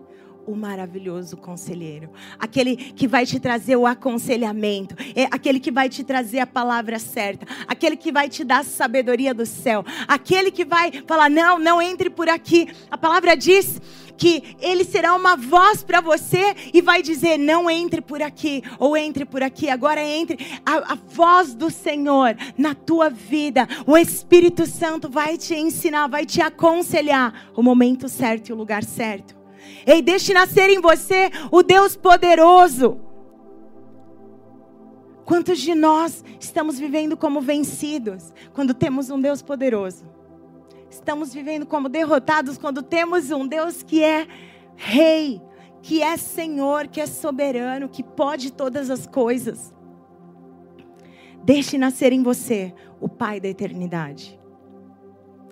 o 0.46 0.56
maravilhoso 0.56 1.38
conselheiro, 1.38 2.10
aquele 2.40 2.76
que 2.76 3.08
vai 3.08 3.26
te 3.26 3.40
trazer 3.40 3.76
o 3.76 3.86
aconselhamento, 3.86 4.96
é 5.16 5.28
aquele 5.32 5.60
que 5.60 5.72
vai 5.72 5.90
te 5.90 6.04
trazer 6.04 6.40
a 6.40 6.48
palavra 6.48 7.00
certa, 7.00 7.46
aquele 7.68 7.96
que 7.96 8.12
vai 8.12 8.30
te 8.30 8.44
dar 8.44 8.60
a 8.60 8.64
sabedoria 8.64 9.34
do 9.34 9.46
céu, 9.46 9.86
aquele 10.08 10.52
que 10.52 10.66
vai 10.66 10.92
falar: 11.08 11.30
não, 11.30 11.60
não 11.60 11.82
entre 11.82 12.10
por 12.10 12.30
aqui. 12.30 12.68
A 12.90 12.98
palavra 12.98 13.36
diz 13.36 13.82
que 14.18 14.56
ele 14.62 14.84
será 14.84 15.16
uma 15.16 15.36
voz 15.36 15.84
para 15.84 16.02
você 16.02 16.56
e 16.74 16.82
vai 16.82 17.02
dizer: 17.02 17.38
não 17.38 17.70
entre 17.70 18.02
por 18.02 18.22
aqui, 18.22 18.64
ou 18.80 18.96
entre 18.96 19.26
por 19.26 19.44
aqui, 19.44 19.70
agora 19.70 20.04
entre. 20.04 20.38
A, 20.66 20.94
a, 20.94 20.96
voz 20.96 21.54
do 21.54 21.70
Senhor 21.70 22.36
na 22.58 22.74
tua 22.74 23.10
vida, 23.10 23.68
o 23.86 23.98
Espírito 23.98 24.66
Santo 24.66 25.10
vai 25.10 25.38
te 25.38 25.54
ensinar, 25.54 26.08
vai 26.08 26.26
te 26.26 26.42
aconselhar 26.42 27.52
o 27.56 27.62
momento 27.62 28.08
certo 28.10 28.50
e 28.50 28.54
o 28.54 28.56
lugar 28.56 28.84
certo. 28.84 29.43
Ei, 29.86 30.02
deixe 30.02 30.34
nascer 30.34 30.70
em 30.70 30.80
você 30.80 31.30
o 31.52 31.64
Deus 31.64 31.96
poderoso. 31.96 33.00
Quantos 35.26 35.60
de 35.60 35.74
nós 35.74 36.24
estamos 36.40 36.78
vivendo 36.78 37.16
como 37.16 37.42
vencidos 37.42 38.34
quando 38.54 38.74
temos 38.74 39.10
um 39.10 39.20
Deus 39.20 39.42
poderoso? 39.42 40.06
Estamos 40.90 41.34
vivendo 41.34 41.66
como 41.66 41.90
derrotados 41.90 42.58
quando 42.58 42.84
temos 42.84 43.32
um 43.32 43.48
Deus 43.48 43.82
que 43.82 44.04
é 44.04 44.28
Rei, 44.76 45.42
que 45.82 46.02
é 46.02 46.18
Senhor, 46.18 46.88
que 46.88 47.02
é 47.02 47.06
soberano, 47.06 47.90
que 47.90 48.04
pode 48.04 48.52
todas 48.52 48.90
as 48.90 49.08
coisas. 49.08 49.74
Deixe 51.44 51.78
nascer 51.78 52.14
em 52.14 52.24
você 52.24 52.74
o 53.02 53.10
Pai 53.10 53.40
da 53.40 53.48
eternidade. 53.48 54.40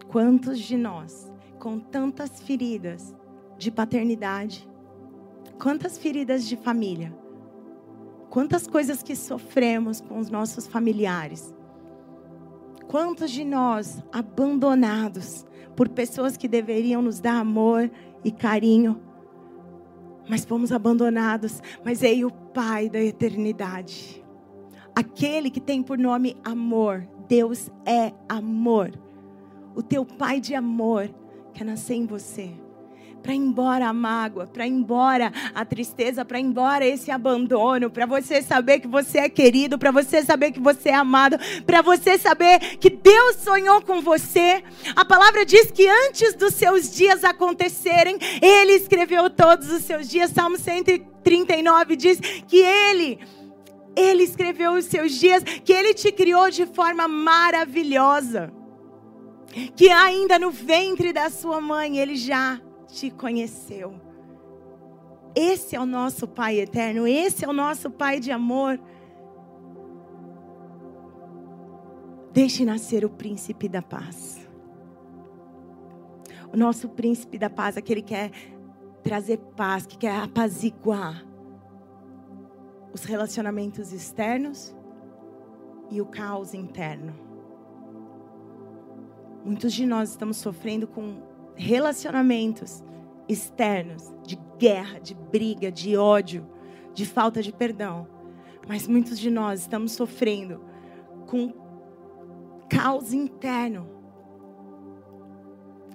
Quantos 0.07 0.59
de 0.59 0.77
nós, 0.77 1.31
com 1.59 1.79
tantas 1.79 2.41
feridas 2.41 3.15
de 3.61 3.71
paternidade, 3.71 4.67
quantas 5.61 5.97
feridas 5.97 6.45
de 6.45 6.57
família, 6.57 7.15
quantas 8.29 8.67
coisas 8.67 9.01
que 9.03 9.15
sofremos 9.15 10.01
com 10.01 10.17
os 10.19 10.29
nossos 10.29 10.67
familiares, 10.67 11.53
Quantos 12.91 13.31
de 13.31 13.45
nós 13.45 14.03
abandonados 14.11 15.45
por 15.77 15.87
pessoas 15.87 16.35
que 16.35 16.45
deveriam 16.45 17.01
nos 17.01 17.21
dar 17.21 17.39
amor 17.39 17.89
e 18.21 18.29
carinho, 18.29 19.01
mas 20.29 20.43
fomos 20.43 20.73
abandonados, 20.73 21.61
mas 21.85 22.03
ei 22.03 22.25
o 22.25 22.29
Pai 22.29 22.89
da 22.89 22.99
eternidade. 22.99 24.21
Aquele 24.93 25.49
que 25.49 25.61
tem 25.61 25.81
por 25.81 25.97
nome 25.97 26.35
amor. 26.43 27.07
Deus 27.29 27.71
é 27.85 28.11
amor. 28.27 28.91
O 29.73 29.81
teu 29.81 30.05
Pai 30.05 30.41
de 30.41 30.53
amor 30.53 31.09
quer 31.53 31.63
nascer 31.63 31.93
em 31.93 32.05
você 32.05 32.51
para 33.21 33.33
ir 33.33 33.37
embora 33.37 33.87
a 33.87 33.93
mágoa, 33.93 34.47
para 34.47 34.65
ir 34.65 34.71
embora 34.71 35.31
a 35.53 35.63
tristeza, 35.63 36.25
para 36.25 36.39
ir 36.39 36.43
embora 36.43 36.85
esse 36.85 37.11
abandono, 37.11 37.89
para 37.89 38.05
você 38.05 38.41
saber 38.41 38.79
que 38.79 38.87
você 38.87 39.19
é 39.19 39.29
querido, 39.29 39.77
para 39.77 39.91
você 39.91 40.23
saber 40.23 40.51
que 40.51 40.59
você 40.59 40.89
é 40.89 40.95
amado, 40.95 41.37
para 41.65 41.81
você 41.81 42.17
saber 42.17 42.77
que 42.77 42.89
Deus 42.89 43.37
sonhou 43.37 43.81
com 43.81 44.01
você. 44.01 44.63
A 44.95 45.05
palavra 45.05 45.45
diz 45.45 45.71
que 45.71 45.87
antes 45.87 46.33
dos 46.33 46.53
seus 46.55 46.91
dias 46.93 47.23
acontecerem, 47.23 48.17
Ele 48.41 48.73
escreveu 48.73 49.29
todos 49.29 49.71
os 49.71 49.83
seus 49.83 50.09
dias. 50.09 50.31
Salmo 50.31 50.57
139 50.57 51.95
diz 51.95 52.19
que 52.19 52.57
Ele. 52.57 53.19
Ele 53.95 54.23
escreveu 54.23 54.73
os 54.73 54.85
seus 54.85 55.11
dias, 55.11 55.43
que 55.43 55.73
Ele 55.73 55.93
te 55.93 56.11
criou 56.11 56.49
de 56.49 56.65
forma 56.65 57.07
maravilhosa. 57.07 58.51
Que 59.75 59.89
ainda 59.89 60.39
no 60.39 60.49
ventre 60.49 61.11
da 61.11 61.29
sua 61.29 61.59
mãe 61.59 61.97
Ele 61.97 62.15
já 62.15 62.59
te 62.91 63.09
conheceu. 63.09 63.93
Esse 65.33 65.75
é 65.75 65.79
o 65.79 65.85
nosso 65.85 66.27
Pai 66.27 66.59
eterno, 66.59 67.07
esse 67.07 67.45
é 67.45 67.47
o 67.47 67.53
nosso 67.53 67.89
Pai 67.89 68.19
de 68.19 68.31
amor. 68.31 68.79
Deixe 72.33 72.65
nascer 72.65 73.05
o 73.05 73.09
príncipe 73.09 73.67
da 73.69 73.81
paz. 73.81 74.47
O 76.53 76.57
nosso 76.57 76.89
príncipe 76.89 77.37
da 77.37 77.49
paz, 77.49 77.77
aquele 77.77 78.01
que 78.01 78.09
quer 78.09 78.31
trazer 79.01 79.37
paz, 79.55 79.85
que 79.85 79.97
quer 79.97 80.15
apaziguar 80.17 81.25
os 82.93 83.05
relacionamentos 83.05 83.93
externos 83.93 84.75
e 85.89 86.01
o 86.01 86.05
caos 86.05 86.53
interno. 86.53 87.13
Muitos 89.45 89.73
de 89.73 89.85
nós 89.85 90.09
estamos 90.09 90.37
sofrendo 90.37 90.87
com 90.87 91.30
relacionamentos 91.61 92.83
externos, 93.29 94.11
de 94.25 94.37
guerra, 94.57 94.99
de 94.99 95.13
briga, 95.13 95.71
de 95.71 95.95
ódio, 95.95 96.45
de 96.93 97.05
falta 97.05 97.41
de 97.41 97.53
perdão. 97.53 98.07
Mas 98.67 98.87
muitos 98.87 99.19
de 99.19 99.29
nós 99.29 99.61
estamos 99.61 99.93
sofrendo 99.93 100.61
com 101.27 101.53
caos 102.69 103.13
interno, 103.13 103.87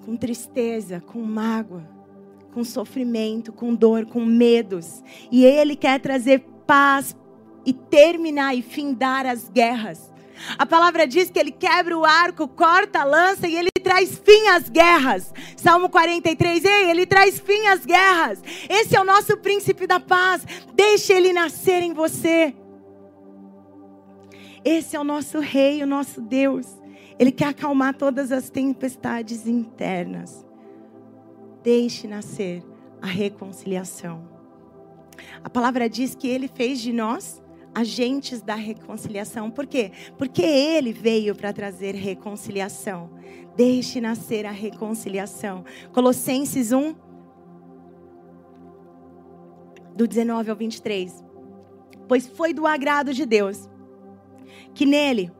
com 0.05 0.15
tristeza, 0.15 1.01
com 1.01 1.21
mágoa, 1.21 1.87
com 2.53 2.63
sofrimento, 2.63 3.51
com 3.51 3.75
dor, 3.75 4.05
com 4.05 4.25
medos. 4.25 5.03
E 5.31 5.43
Ele 5.45 5.75
quer 5.75 5.99
trazer 5.99 6.39
paz 6.65 7.15
e 7.65 7.73
terminar 7.73 8.55
e 8.55 8.61
findar 8.61 9.25
as 9.25 9.49
guerras. 9.49 10.11
A 10.57 10.65
palavra 10.65 11.07
diz 11.07 11.29
que 11.29 11.39
ele 11.39 11.51
quebra 11.51 11.97
o 11.97 12.05
arco, 12.05 12.47
corta 12.47 13.01
a 13.01 13.03
lança 13.03 13.47
e 13.47 13.55
ele 13.55 13.69
traz 13.83 14.21
fim 14.23 14.47
às 14.47 14.69
guerras. 14.69 15.33
Salmo 15.55 15.89
43, 15.89 16.63
ei, 16.63 16.89
ele 16.89 17.05
traz 17.05 17.39
fim 17.39 17.67
às 17.67 17.85
guerras. 17.85 18.41
Esse 18.69 18.95
é 18.95 19.01
o 19.01 19.05
nosso 19.05 19.37
príncipe 19.37 19.87
da 19.87 19.99
paz. 19.99 20.45
Deixe 20.73 21.13
ele 21.13 21.33
nascer 21.33 21.81
em 21.81 21.93
você. 21.93 22.53
Esse 24.63 24.95
é 24.95 24.99
o 24.99 25.03
nosso 25.03 25.39
rei, 25.39 25.81
o 25.81 25.87
nosso 25.87 26.21
Deus. 26.21 26.67
Ele 27.17 27.31
quer 27.31 27.47
acalmar 27.47 27.95
todas 27.95 28.31
as 28.31 28.49
tempestades 28.49 29.47
internas. 29.47 30.45
Deixe 31.63 32.07
nascer 32.07 32.63
a 33.01 33.07
reconciliação. 33.07 34.27
A 35.43 35.49
palavra 35.49 35.89
diz 35.89 36.13
que 36.13 36.27
ele 36.27 36.47
fez 36.47 36.79
de 36.79 36.93
nós 36.93 37.41
agentes 37.77 38.41
da 38.41 38.55
reconciliação. 38.55 39.51
Por 39.51 39.67
quê? 39.67 39.91
Porque 40.17 40.41
ele 40.41 40.91
veio 40.91 41.35
para 41.35 41.53
trazer 41.53 41.93
reconciliação. 41.93 43.11
Deixe 43.55 44.01
nascer 44.01 44.47
a 44.47 44.51
reconciliação. 44.51 45.63
Colossenses 45.93 46.71
1, 46.71 46.95
do 49.95 50.07
19 50.07 50.49
ao 50.49 50.55
23. 50.55 51.23
Pois 52.07 52.27
foi 52.27 52.51
do 52.51 52.65
agrado 52.65 53.13
de 53.13 53.27
Deus 53.27 53.69
que 54.73 54.85
nele 54.85 55.31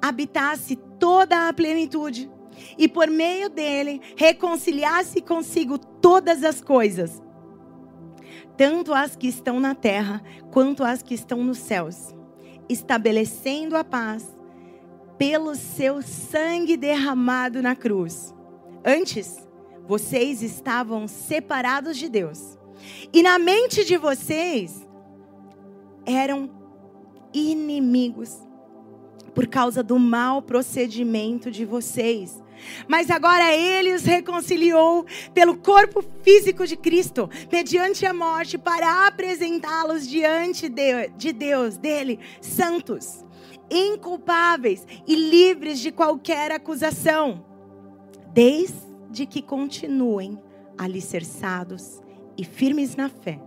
habitasse 0.00 0.76
toda 0.98 1.48
a 1.48 1.52
plenitude 1.52 2.30
e 2.78 2.88
por 2.88 3.08
meio 3.08 3.50
dele 3.50 4.00
reconciliasse 4.16 5.20
consigo 5.20 5.76
todas 5.76 6.42
as 6.44 6.62
coisas 6.62 7.22
tanto 8.56 8.92
as 8.94 9.16
que 9.16 9.26
estão 9.26 9.58
na 9.58 9.74
terra 9.74 10.22
quanto 10.50 10.84
as 10.84 11.02
que 11.02 11.14
estão 11.14 11.42
nos 11.42 11.58
céus, 11.58 12.14
estabelecendo 12.68 13.76
a 13.76 13.84
paz 13.84 14.34
pelo 15.18 15.54
seu 15.54 16.02
sangue 16.02 16.76
derramado 16.76 17.62
na 17.62 17.74
cruz. 17.74 18.34
Antes, 18.84 19.36
vocês 19.86 20.42
estavam 20.42 21.06
separados 21.06 21.96
de 21.96 22.08
Deus, 22.08 22.58
e 23.12 23.22
na 23.22 23.38
mente 23.38 23.84
de 23.84 23.96
vocês 23.96 24.86
eram 26.06 26.50
inimigos 27.32 28.38
por 29.34 29.46
causa 29.46 29.82
do 29.82 29.98
mau 29.98 30.40
procedimento 30.40 31.50
de 31.50 31.64
vocês 31.64 32.43
mas 32.88 33.10
agora 33.10 33.54
ele 33.54 33.92
os 33.92 34.04
reconciliou 34.04 35.06
pelo 35.32 35.56
corpo 35.56 36.04
físico 36.22 36.66
de 36.66 36.76
Cristo, 36.76 37.28
mediante 37.50 38.04
a 38.06 38.12
morte, 38.14 38.58
para 38.58 39.06
apresentá-los 39.06 40.08
diante 40.08 40.68
de 40.68 41.32
Deus, 41.32 41.76
dele, 41.76 42.18
santos, 42.40 43.24
inculpáveis 43.70 44.86
e 45.06 45.14
livres 45.14 45.80
de 45.80 45.90
qualquer 45.90 46.52
acusação, 46.52 47.44
desde 48.32 49.26
que 49.26 49.40
continuem 49.40 50.38
alicerçados 50.76 52.02
e 52.36 52.44
firmes 52.44 52.96
na 52.96 53.08
fé 53.08 53.40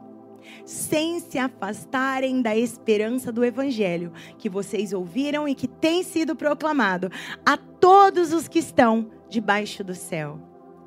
sem 0.66 1.20
se 1.20 1.38
afastarem 1.38 2.42
da 2.42 2.56
esperança 2.56 3.32
do 3.32 3.44
Evangelho 3.44 4.12
que 4.38 4.50
vocês 4.50 4.94
ouviram 4.94 5.48
e 5.48 5.56
que 5.56 5.68
tem 5.68 6.04
sido 6.04 6.36
proclamado 6.36 7.10
a 7.46 7.58
todos 7.58 8.34
os 8.34 8.48
que 8.48 8.60
estão 8.60 9.10
debaixo 9.30 9.84
do 9.84 9.96
céu. 9.96 10.40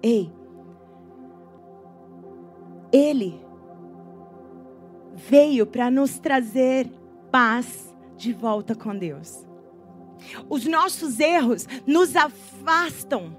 Ei, 0.03 0.33
Ele 2.92 3.40
veio 5.14 5.66
para 5.66 5.90
nos 5.90 6.18
trazer 6.18 6.90
paz 7.31 7.94
de 8.16 8.33
volta 8.33 8.75
com 8.75 8.96
Deus. 8.96 9.46
Os 10.49 10.66
nossos 10.66 11.18
erros 11.18 11.66
nos 11.87 12.14
afastam. 12.16 13.37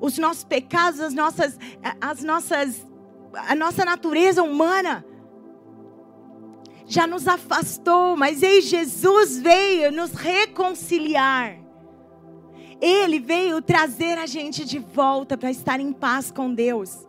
Os 0.00 0.18
nossos 0.18 0.44
pecados, 0.44 1.00
as 1.00 1.14
nossas, 1.14 1.58
as 2.00 2.22
nossas, 2.22 2.86
a 3.34 3.54
nossa 3.54 3.84
natureza 3.84 4.42
humana 4.42 5.04
já 6.90 7.06
nos 7.06 7.28
afastou, 7.28 8.16
mas 8.16 8.42
ei, 8.42 8.60
Jesus 8.60 9.38
veio 9.38 9.92
nos 9.92 10.12
reconciliar. 10.12 11.56
Ele 12.80 13.20
veio 13.20 13.62
trazer 13.62 14.18
a 14.18 14.26
gente 14.26 14.64
de 14.64 14.80
volta 14.80 15.38
para 15.38 15.50
estar 15.50 15.78
em 15.78 15.92
paz 15.92 16.32
com 16.32 16.52
Deus 16.52 17.08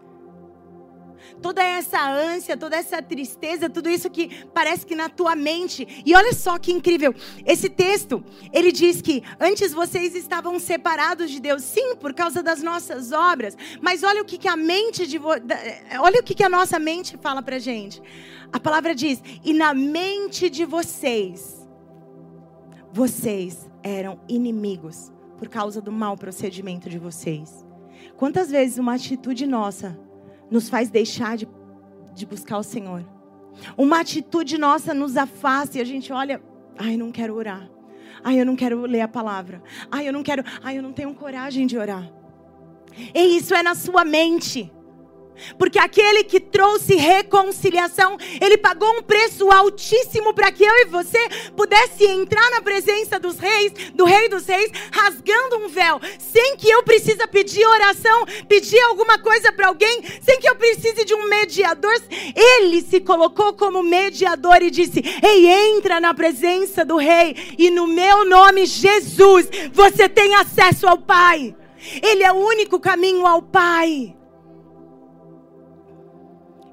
toda 1.42 1.64
essa 1.64 2.08
ânsia, 2.08 2.56
toda 2.56 2.78
essa 2.78 3.02
tristeza, 3.02 3.70
tudo 3.70 3.90
isso 3.90 4.10
que 4.10 4.46
parece 4.54 4.86
que 4.86 4.96
na 4.96 5.10
tua 5.10 5.36
mente. 5.36 6.04
E 6.06 6.14
olha 6.16 6.34
só 6.34 6.58
que 6.60 6.72
incrível. 6.72 7.14
Esse 7.46 7.70
texto, 7.70 8.24
ele 8.54 8.72
diz 8.72 9.02
que 9.02 9.24
antes 9.40 9.74
vocês 9.74 10.16
estavam 10.16 10.60
separados 10.60 11.32
de 11.32 11.40
Deus, 11.40 11.64
sim, 11.64 11.96
por 11.96 12.14
causa 12.14 12.44
das 12.44 12.62
nossas 12.62 13.12
obras. 13.12 13.58
Mas 13.82 14.04
olha 14.04 14.22
o 14.22 14.26
que, 14.26 14.38
que 14.38 14.48
a 14.48 14.56
mente 14.56 15.08
de 15.08 15.20
olha 15.20 16.20
o 16.20 16.24
que, 16.24 16.36
que 16.36 16.44
a 16.44 16.50
nossa 16.50 16.78
mente 16.78 17.18
fala 17.18 17.42
pra 17.42 17.60
gente. 17.60 18.02
A 18.54 18.60
palavra 18.60 18.94
diz: 18.94 19.22
"E 19.44 19.54
na 19.54 19.74
mente 19.74 20.50
de 20.50 20.66
vocês 20.66 21.68
vocês 22.94 23.70
eram 23.82 24.20
inimigos 24.28 25.12
por 25.38 25.48
causa 25.48 25.82
do 25.82 25.92
mau 25.92 26.16
procedimento 26.16 26.90
de 26.90 27.00
vocês." 27.00 27.66
Quantas 28.18 28.52
vezes 28.52 28.78
uma 28.78 28.94
atitude 28.96 29.48
nossa 29.48 29.98
nos 30.52 30.70
faz 30.70 30.90
deixar 30.90 31.38
de, 31.38 31.48
de 32.14 32.26
buscar 32.26 32.58
o 32.58 32.64
Senhor. 32.64 33.04
Uma 33.78 34.02
atitude 34.02 34.58
nossa 34.58 34.94
nos 34.94 35.18
afasta 35.18 35.78
e 35.78 35.82
a 35.82 35.86
gente 35.86 36.12
olha, 36.12 36.42
ai, 36.78 36.98
não 36.98 37.12
quero 37.12 37.34
orar. 37.34 37.70
Ai, 38.24 38.40
eu 38.40 38.46
não 38.46 38.56
quero 38.56 38.82
ler 38.82 39.02
a 39.02 39.08
palavra. 39.08 39.64
Ai, 39.90 40.08
eu 40.08 40.14
não 40.14 40.22
quero, 40.22 40.44
ai, 40.62 40.78
eu 40.78 40.84
não 40.84 40.94
tenho 40.94 41.14
coragem 41.16 41.66
de 41.66 41.78
orar. 41.78 42.12
E 43.16 43.38
isso 43.38 43.56
é 43.56 43.64
na 43.64 43.74
sua 43.74 44.04
mente. 44.04 44.72
Porque 45.58 45.80
aquele 45.80 46.24
que 46.24 46.40
trouxe 46.40 46.96
reconciliação, 46.96 48.18
ele 48.40 48.58
pagou 48.58 48.92
um 48.98 49.02
preço 49.02 49.52
altíssimo 49.52 50.34
para 50.34 50.52
que 50.52 50.64
eu 50.64 50.74
e 50.78 50.86
você 50.86 51.20
pudesse 51.56 52.06
entrar 52.06 52.50
na 52.52 52.62
presença 52.62 53.20
dos 53.20 53.38
reis, 53.38 53.74
do 53.94 54.06
rei 54.06 54.30
dos 54.30 54.46
reis, 54.46 54.72
rasgando 54.92 55.58
um 55.58 55.68
véu, 55.68 56.00
sem 56.20 56.58
que 56.58 56.70
eu 56.70 56.84
precise 56.84 57.26
pedir 57.28 57.66
oração, 57.66 58.26
pedir 58.48 58.80
alguma 58.82 59.18
coisa 59.18 59.52
para 59.52 59.68
alguém, 59.68 60.04
sem 60.22 60.40
que 60.40 60.50
eu 60.50 60.56
precise 60.56 61.06
de 61.06 61.14
um 61.14 61.28
mediador. 61.28 61.94
Ele 62.36 62.82
se 62.82 63.00
colocou 63.00 63.54
como 63.54 63.84
mediador 63.84 64.62
e 64.62 64.72
disse: 64.72 65.02
"Ei, 65.24 65.48
entra 65.48 66.00
na 66.00 66.14
presença 66.14 66.84
do 66.86 66.98
rei 66.98 67.56
e 67.58 67.70
no 67.70 67.88
meu 67.88 68.26
nome 68.26 68.66
Jesus, 68.66 69.48
você 69.72 70.08
tem 70.08 70.36
acesso 70.36 70.88
ao 70.88 70.98
Pai. 70.98 71.56
Ele 72.02 72.24
é 72.24 72.32
o 72.32 72.36
único 72.36 72.80
caminho 72.80 73.26
ao 73.26 73.42
Pai." 73.42 74.16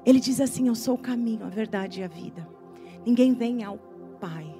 Ele 0.05 0.19
diz 0.19 0.39
assim: 0.39 0.67
Eu 0.67 0.75
sou 0.75 0.95
o 0.95 0.99
caminho, 0.99 1.45
a 1.45 1.49
verdade 1.49 2.01
e 2.01 2.03
a 2.03 2.07
vida. 2.07 2.47
Ninguém 3.05 3.33
vem 3.33 3.63
ao 3.63 3.77
Pai. 4.19 4.53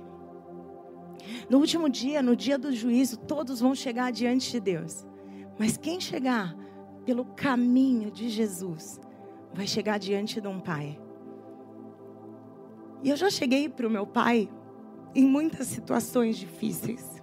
No 1.49 1.57
último 1.57 1.89
dia, 1.89 2.21
no 2.21 2.35
dia 2.35 2.57
do 2.57 2.73
juízo, 2.73 3.17
todos 3.17 3.59
vão 3.59 3.75
chegar 3.75 4.11
diante 4.11 4.51
de 4.51 4.59
Deus. 4.59 5.05
Mas 5.57 5.75
quem 5.75 5.99
chegar 5.99 6.55
pelo 7.05 7.25
caminho 7.25 8.09
de 8.09 8.29
Jesus, 8.29 8.99
vai 9.53 9.67
chegar 9.67 9.97
diante 9.97 10.39
de 10.39 10.47
um 10.47 10.59
Pai. 10.59 10.99
E 13.03 13.09
eu 13.09 13.17
já 13.17 13.29
cheguei 13.29 13.67
para 13.67 13.87
o 13.87 13.89
meu 13.89 14.05
Pai 14.05 14.49
em 15.13 15.25
muitas 15.25 15.67
situações 15.67 16.37
difíceis. 16.37 17.19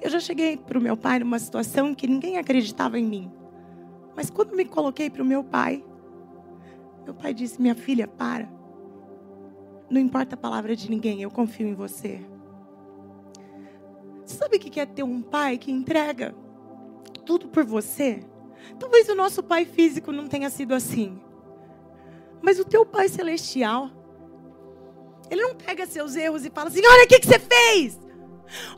Eu 0.00 0.10
já 0.10 0.20
cheguei 0.20 0.56
para 0.56 0.78
o 0.78 0.82
meu 0.82 0.96
pai 0.96 1.18
numa 1.18 1.38
situação 1.38 1.94
que 1.94 2.06
ninguém 2.06 2.38
acreditava 2.38 2.98
em 2.98 3.04
mim. 3.04 3.32
Mas 4.14 4.30
quando 4.30 4.54
me 4.54 4.64
coloquei 4.64 5.10
para 5.10 5.22
o 5.22 5.26
meu 5.26 5.42
pai, 5.42 5.84
meu 7.06 7.14
pai 7.14 7.32
disse: 7.32 7.62
Minha 7.62 7.76
filha, 7.76 8.08
para. 8.08 8.50
Não 9.88 10.00
importa 10.00 10.34
a 10.34 10.38
palavra 10.38 10.74
de 10.74 10.90
ninguém, 10.90 11.22
eu 11.22 11.30
confio 11.30 11.68
em 11.68 11.74
você. 11.74 12.20
Você 14.24 14.36
sabe 14.36 14.56
o 14.56 14.60
que 14.60 14.80
é 14.80 14.84
ter 14.84 15.04
um 15.04 15.22
pai 15.22 15.56
que 15.56 15.70
entrega 15.70 16.34
tudo 17.24 17.46
por 17.46 17.64
você? 17.64 18.24
Talvez 18.80 19.08
o 19.08 19.14
nosso 19.14 19.40
pai 19.40 19.64
físico 19.64 20.10
não 20.10 20.26
tenha 20.26 20.50
sido 20.50 20.74
assim. 20.74 21.20
Mas 22.42 22.58
o 22.58 22.64
teu 22.64 22.84
pai 22.84 23.08
celestial, 23.08 23.88
ele 25.30 25.42
não 25.42 25.54
pega 25.54 25.86
seus 25.86 26.16
erros 26.16 26.44
e 26.44 26.50
fala 26.50 26.68
assim: 26.68 26.84
olha 26.84 27.04
o 27.04 27.06
que, 27.06 27.20
que 27.20 27.28
você 27.28 27.38
fez. 27.38 28.00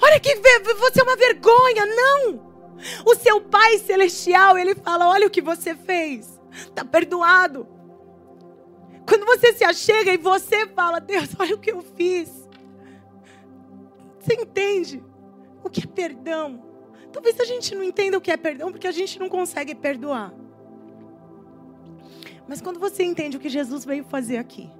Olha 0.03 0.21
que 0.21 0.35
você 0.37 1.01
é 1.01 1.03
uma 1.03 1.17
vergonha. 1.17 1.87
Não. 1.87 2.47
O 3.07 3.15
seu 3.15 3.41
pai 3.41 3.79
celestial, 3.79 4.59
ele 4.59 4.75
fala: 4.75 5.09
olha 5.09 5.27
o 5.27 5.31
que 5.31 5.41
você 5.41 5.75
fez. 5.75 6.39
Está 6.53 6.85
perdoado. 6.85 7.78
Quando 9.09 9.25
você 9.25 9.55
se 9.55 9.65
achega 9.65 10.13
e 10.13 10.19
você 10.19 10.67
fala, 10.67 11.01
Deus, 11.01 11.31
olha 11.39 11.55
o 11.55 11.59
que 11.59 11.73
eu 11.73 11.81
fiz. 11.81 12.47
Você 14.21 14.35
entende 14.35 15.03
o 15.65 15.71
que 15.71 15.85
é 15.85 15.87
perdão? 15.87 16.63
Talvez 17.11 17.41
a 17.41 17.45
gente 17.47 17.75
não 17.75 17.83
entenda 17.83 18.19
o 18.19 18.21
que 18.21 18.31
é 18.31 18.37
perdão 18.37 18.71
porque 18.71 18.87
a 18.87 18.93
gente 18.93 19.19
não 19.19 19.31
consegue 19.31 19.75
perdoar. 19.75 20.35
Mas 22.47 22.61
quando 22.61 22.79
você 22.79 23.03
entende 23.03 23.39
o 23.39 23.41
que 23.41 23.49
Jesus 23.49 23.83
veio 23.83 24.05
fazer 24.05 24.37
aqui, 24.37 24.71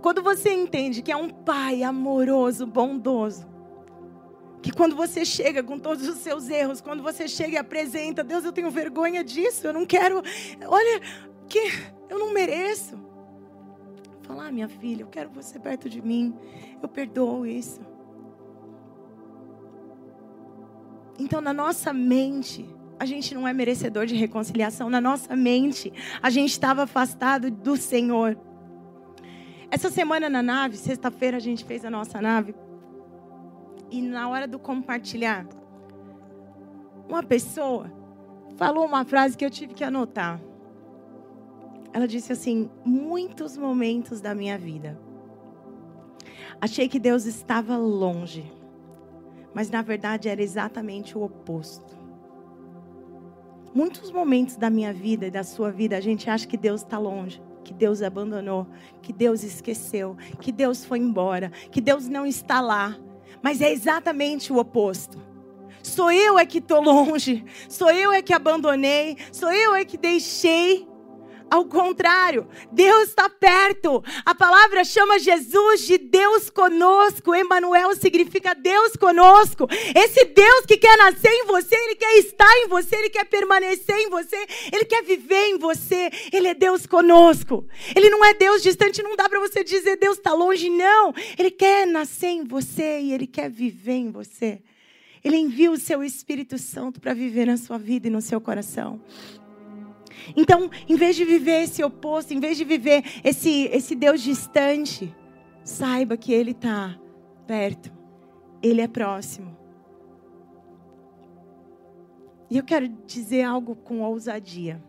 quando 0.00 0.22
você 0.22 0.50
entende 0.50 1.02
que 1.02 1.12
é 1.12 1.16
um 1.16 1.28
pai 1.28 1.82
amoroso, 1.82 2.66
bondoso, 2.66 3.46
que 4.62 4.72
quando 4.72 4.96
você 4.96 5.22
chega 5.22 5.62
com 5.62 5.78
todos 5.78 6.08
os 6.08 6.18
seus 6.18 6.48
erros, 6.48 6.80
quando 6.80 7.02
você 7.02 7.28
chega 7.28 7.54
e 7.54 7.58
apresenta, 7.58 8.24
Deus, 8.24 8.42
eu 8.42 8.52
tenho 8.52 8.70
vergonha 8.70 9.22
disso, 9.22 9.66
eu 9.66 9.72
não 9.74 9.84
quero, 9.84 10.22
olha, 10.66 11.00
que 11.46 11.60
eu 12.08 12.18
não 12.18 12.32
mereço. 12.32 13.03
Falar, 14.24 14.46
ah, 14.46 14.52
minha 14.52 14.68
filha, 14.68 15.02
eu 15.02 15.06
quero 15.06 15.28
você 15.28 15.58
perto 15.58 15.88
de 15.88 16.00
mim. 16.00 16.34
Eu 16.82 16.88
perdoo 16.88 17.46
isso. 17.46 17.80
Então, 21.18 21.42
na 21.42 21.52
nossa 21.52 21.92
mente, 21.92 22.66
a 22.98 23.04
gente 23.04 23.34
não 23.34 23.46
é 23.46 23.52
merecedor 23.52 24.06
de 24.06 24.14
reconciliação. 24.14 24.88
Na 24.88 25.00
nossa 25.00 25.36
mente, 25.36 25.92
a 26.22 26.30
gente 26.30 26.50
estava 26.50 26.84
afastado 26.84 27.50
do 27.50 27.76
Senhor. 27.76 28.36
Essa 29.70 29.90
semana 29.90 30.30
na 30.30 30.42
nave, 30.42 30.78
sexta-feira, 30.78 31.36
a 31.36 31.40
gente 31.40 31.62
fez 31.62 31.84
a 31.84 31.90
nossa 31.90 32.20
nave. 32.20 32.54
E 33.90 34.00
na 34.00 34.28
hora 34.28 34.48
do 34.48 34.58
compartilhar, 34.58 35.46
uma 37.06 37.22
pessoa 37.22 37.92
falou 38.56 38.86
uma 38.86 39.04
frase 39.04 39.36
que 39.36 39.44
eu 39.44 39.50
tive 39.50 39.74
que 39.74 39.84
anotar 39.84 40.40
ela 41.94 42.08
disse 42.08 42.32
assim: 42.32 42.68
muitos 42.84 43.56
momentos 43.56 44.20
da 44.20 44.34
minha 44.34 44.58
vida. 44.58 44.98
Achei 46.60 46.88
que 46.88 46.98
Deus 46.98 47.24
estava 47.24 47.76
longe, 47.76 48.52
mas 49.54 49.70
na 49.70 49.80
verdade 49.80 50.28
era 50.28 50.42
exatamente 50.42 51.16
o 51.16 51.22
oposto. 51.22 51.96
Muitos 53.72 54.10
momentos 54.10 54.56
da 54.56 54.68
minha 54.68 54.92
vida 54.92 55.26
e 55.26 55.30
da 55.30 55.44
sua 55.44 55.70
vida, 55.70 55.96
a 55.96 56.00
gente 56.00 56.28
acha 56.28 56.46
que 56.46 56.56
Deus 56.56 56.82
está 56.82 56.98
longe, 56.98 57.40
que 57.62 57.72
Deus 57.72 58.02
abandonou, 58.02 58.66
que 59.00 59.12
Deus 59.12 59.44
esqueceu, 59.44 60.16
que 60.40 60.50
Deus 60.50 60.84
foi 60.84 60.98
embora, 60.98 61.50
que 61.70 61.80
Deus 61.80 62.08
não 62.08 62.26
está 62.26 62.60
lá. 62.60 62.96
Mas 63.40 63.60
é 63.60 63.70
exatamente 63.70 64.52
o 64.52 64.58
oposto. 64.58 65.18
Sou 65.82 66.10
eu 66.10 66.38
é 66.38 66.46
que 66.46 66.58
estou 66.58 66.80
longe, 66.80 67.44
sou 67.68 67.90
eu 67.90 68.12
é 68.12 68.22
que 68.22 68.32
abandonei, 68.32 69.16
sou 69.30 69.52
eu 69.52 69.74
é 69.74 69.84
que 69.84 69.98
deixei 69.98 70.88
ao 71.50 71.66
contrário, 71.66 72.46
Deus 72.72 73.08
está 73.08 73.28
perto. 73.28 74.02
A 74.24 74.34
palavra 74.34 74.84
chama 74.84 75.18
Jesus 75.18 75.86
de 75.86 75.98
Deus 75.98 76.50
conosco. 76.50 77.34
Emmanuel 77.34 77.94
significa 77.94 78.54
Deus 78.54 78.96
conosco. 78.96 79.68
Esse 79.94 80.24
Deus 80.24 80.66
que 80.66 80.76
quer 80.76 80.96
nascer 80.96 81.30
em 81.30 81.46
você, 81.46 81.74
Ele 81.74 81.94
quer 81.94 82.18
estar 82.18 82.52
em 82.58 82.68
você, 82.68 82.96
Ele 82.96 83.10
quer 83.10 83.24
permanecer 83.24 83.96
em 83.96 84.08
você, 84.08 84.46
Ele 84.72 84.84
quer 84.84 85.02
viver 85.02 85.50
em 85.50 85.58
você. 85.58 86.10
Ele 86.32 86.48
é 86.48 86.54
Deus 86.54 86.86
conosco. 86.86 87.66
Ele 87.94 88.10
não 88.10 88.24
é 88.24 88.34
Deus 88.34 88.62
distante, 88.62 89.02
não 89.02 89.16
dá 89.16 89.28
para 89.28 89.40
você 89.40 89.62
dizer 89.62 89.96
Deus 89.96 90.16
está 90.16 90.32
longe, 90.32 90.68
não. 90.68 91.14
Ele 91.38 91.50
quer 91.50 91.86
nascer 91.86 92.28
em 92.28 92.44
você 92.44 93.00
e 93.00 93.12
Ele 93.12 93.26
quer 93.26 93.50
viver 93.50 93.92
em 93.92 94.10
você. 94.10 94.60
Ele 95.22 95.36
envia 95.36 95.70
o 95.70 95.78
seu 95.78 96.02
Espírito 96.02 96.58
Santo 96.58 97.00
para 97.00 97.14
viver 97.14 97.46
na 97.46 97.56
sua 97.56 97.78
vida 97.78 98.08
e 98.08 98.10
no 98.10 98.20
seu 98.20 98.40
coração. 98.40 99.00
Então, 100.36 100.70
em 100.88 100.96
vez 100.96 101.16
de 101.16 101.24
viver 101.24 101.62
esse 101.62 101.82
oposto, 101.82 102.32
em 102.32 102.40
vez 102.40 102.56
de 102.56 102.64
viver 102.64 103.04
esse, 103.22 103.64
esse 103.72 103.94
Deus 103.94 104.22
distante, 104.22 105.14
saiba 105.62 106.16
que 106.16 106.32
Ele 106.32 106.52
está 106.52 106.98
perto, 107.46 107.92
Ele 108.62 108.80
é 108.80 108.88
próximo. 108.88 109.56
E 112.50 112.56
eu 112.56 112.64
quero 112.64 112.88
dizer 112.88 113.42
algo 113.42 113.74
com 113.74 114.02
ousadia. 114.02 114.82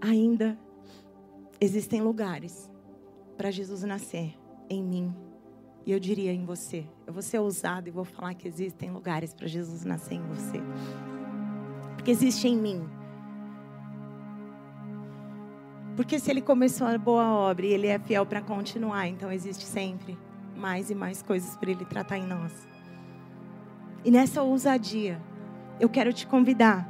Ainda 0.00 0.58
existem 1.60 2.02
lugares 2.02 2.70
para 3.36 3.50
Jesus 3.50 3.82
nascer 3.82 4.34
em 4.68 4.82
mim, 4.82 5.14
E 5.86 5.92
eu 5.92 6.00
diria 6.00 6.32
em 6.32 6.44
você. 6.44 6.86
Eu 7.06 7.12
vou 7.12 7.22
ser 7.22 7.38
ousado 7.38 7.88
e 7.88 7.90
vou 7.92 8.04
falar 8.04 8.32
que 8.34 8.48
existem 8.48 8.90
lugares 8.90 9.34
para 9.34 9.46
Jesus 9.46 9.84
nascer 9.84 10.14
em 10.14 10.22
você. 10.22 10.60
Porque 11.94 12.10
existe 12.10 12.48
em 12.48 12.56
mim. 12.56 12.88
Porque 15.96 16.18
se 16.18 16.30
ele 16.30 16.40
começou 16.40 16.86
a 16.86 16.98
boa 16.98 17.32
obra 17.32 17.66
e 17.66 17.72
ele 17.72 17.86
é 17.86 17.98
fiel 17.98 18.26
para 18.26 18.40
continuar, 18.40 19.06
então 19.06 19.30
existe 19.30 19.64
sempre 19.64 20.18
mais 20.56 20.90
e 20.90 20.94
mais 20.94 21.22
coisas 21.22 21.56
para 21.56 21.70
ele 21.70 21.84
tratar 21.84 22.18
em 22.18 22.26
nós. 22.26 22.52
E 24.04 24.10
nessa 24.10 24.42
ousadia, 24.42 25.20
eu 25.78 25.88
quero 25.88 26.12
te 26.12 26.26
convidar 26.26 26.88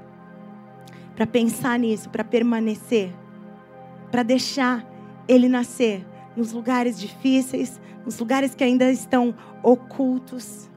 para 1.15 1.27
pensar 1.27 1.79
nisso, 1.79 2.09
para 2.11 2.25
permanecer, 2.25 3.13
para 4.11 4.23
deixar 4.23 4.85
ele 5.29 5.49
nascer 5.49 6.05
nos 6.37 6.53
lugares 6.53 6.99
difíceis, 6.99 7.81
nos 8.05 8.19
lugares 8.19 8.55
que 8.55 8.65
ainda 8.65 8.91
estão 8.91 9.35
ocultos, 9.63 10.69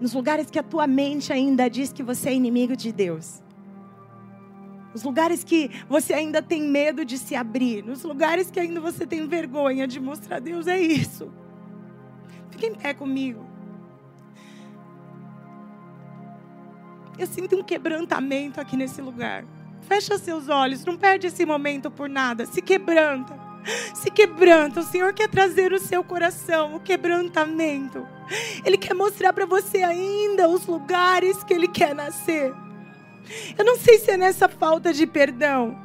nos 0.00 0.14
lugares 0.14 0.50
que 0.50 0.58
a 0.58 0.62
tua 0.62 0.86
mente 0.86 1.32
ainda 1.32 1.68
diz 1.68 1.92
que 1.92 2.02
você 2.02 2.30
é 2.30 2.34
inimigo 2.34 2.76
de 2.76 2.92
Deus. 2.92 3.42
Nos 4.96 5.02
lugares 5.02 5.44
que 5.44 5.70
você 5.90 6.14
ainda 6.14 6.40
tem 6.40 6.62
medo 6.62 7.04
de 7.04 7.18
se 7.18 7.36
abrir, 7.36 7.84
nos 7.84 8.02
lugares 8.02 8.50
que 8.50 8.58
ainda 8.58 8.80
você 8.80 9.06
tem 9.06 9.28
vergonha 9.28 9.86
de 9.86 10.00
mostrar 10.00 10.36
a 10.36 10.40
Deus, 10.40 10.66
é 10.66 10.80
isso. 10.80 11.30
Fique 12.50 12.64
em 12.64 12.74
pé 12.74 12.94
comigo. 12.94 13.46
Eu 17.18 17.26
sinto 17.26 17.56
um 17.56 17.62
quebrantamento 17.62 18.58
aqui 18.58 18.74
nesse 18.74 19.02
lugar. 19.02 19.44
Fecha 19.82 20.16
seus 20.16 20.48
olhos, 20.48 20.82
não 20.82 20.96
perde 20.96 21.26
esse 21.26 21.44
momento 21.44 21.90
por 21.90 22.08
nada. 22.08 22.46
Se 22.46 22.62
quebranta 22.62 23.44
se 23.94 24.10
quebranta. 24.10 24.80
O 24.80 24.84
Senhor 24.84 25.12
quer 25.12 25.28
trazer 25.28 25.72
o 25.72 25.78
seu 25.78 26.02
coração, 26.04 26.76
o 26.76 26.80
quebrantamento. 26.80 28.06
Ele 28.64 28.78
quer 28.78 28.94
mostrar 28.94 29.32
para 29.34 29.44
você 29.44 29.82
ainda 29.82 30.48
os 30.48 30.66
lugares 30.66 31.44
que 31.44 31.52
Ele 31.52 31.68
quer 31.68 31.94
nascer. 31.94 32.54
Eu 33.58 33.64
não 33.64 33.76
sei 33.76 33.98
se 33.98 34.10
é 34.12 34.16
nessa 34.16 34.48
falta 34.48 34.92
de 34.92 35.06
perdão. 35.06 35.76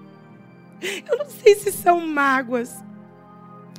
Eu 0.81 1.17
não 1.17 1.29
sei 1.29 1.55
se 1.55 1.71
são 1.71 2.05
mágoas. 2.05 2.83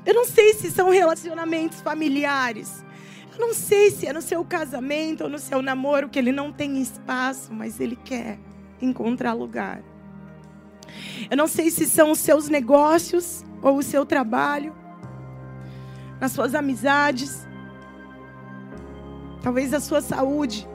Eu 0.04 0.14
não 0.14 0.24
sei 0.24 0.54
se 0.54 0.70
são 0.70 0.90
relacionamentos 0.90 1.80
familiares. 1.80 2.84
Eu 3.32 3.38
não 3.38 3.54
sei 3.54 3.90
se 3.90 4.06
é 4.06 4.12
no 4.12 4.20
seu 4.22 4.44
casamento 4.44 5.24
ou 5.24 5.30
no 5.30 5.38
seu 5.38 5.62
namoro 5.62 6.08
que 6.08 6.18
ele 6.18 6.32
não 6.32 6.52
tem 6.52 6.80
espaço, 6.80 7.52
mas 7.52 7.80
ele 7.80 7.96
quer 7.96 8.38
encontrar 8.80 9.32
lugar. 9.32 9.82
Eu 11.30 11.36
não 11.36 11.46
sei 11.46 11.70
se 11.70 11.86
são 11.86 12.10
os 12.10 12.18
seus 12.18 12.48
negócios 12.48 13.44
ou 13.62 13.78
o 13.78 13.82
seu 13.82 14.04
trabalho, 14.04 14.74
nas 16.20 16.32
suas 16.32 16.54
amizades, 16.54 17.46
talvez 19.42 19.72
a 19.72 19.80
sua 19.80 20.00
saúde. 20.00 20.68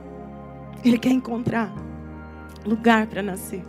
Ele 0.83 0.97
quer 0.97 1.11
encontrar 1.11 1.86
lugar 2.68 3.07
para 3.07 3.22
nascer 3.24 3.63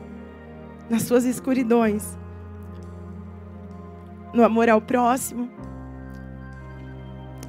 nas 0.91 1.03
suas 1.03 1.25
escuridões, 1.25 2.19
no 4.33 4.45
amor 4.45 4.69
ao 4.69 4.81
próximo, 4.81 5.49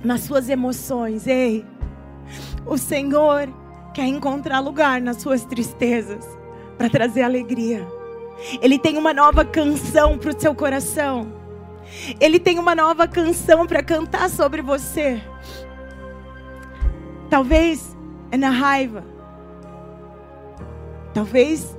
nas 0.04 0.22
suas 0.22 0.50
emoções. 0.50 1.26
Ei, 1.26 1.66
o 2.66 2.78
Senhor 2.78 3.50
quer 3.94 4.06
encontrar 4.06 4.60
lugar 4.60 5.02
nas 5.02 5.22
suas 5.22 5.46
tristezas 5.46 6.26
para 6.78 6.90
trazer 6.90 7.24
alegria. 7.24 7.86
Ele 8.62 8.78
tem 8.80 8.98
uma 8.98 9.14
nova 9.14 9.44
canção 9.44 10.18
para 10.18 10.32
o 10.32 10.40
seu 10.40 10.56
coração. 10.56 11.34
Ele 12.20 12.40
tem 12.40 12.60
uma 12.60 12.76
nova 12.76 13.08
canção 13.08 13.66
para 13.66 13.84
cantar 13.84 14.30
sobre 14.30 14.62
você. 14.62 15.22
Talvez 17.30 17.98
é 18.32 18.38
na 18.38 18.50
raiva. 18.50 19.19
Talvez 21.20 21.78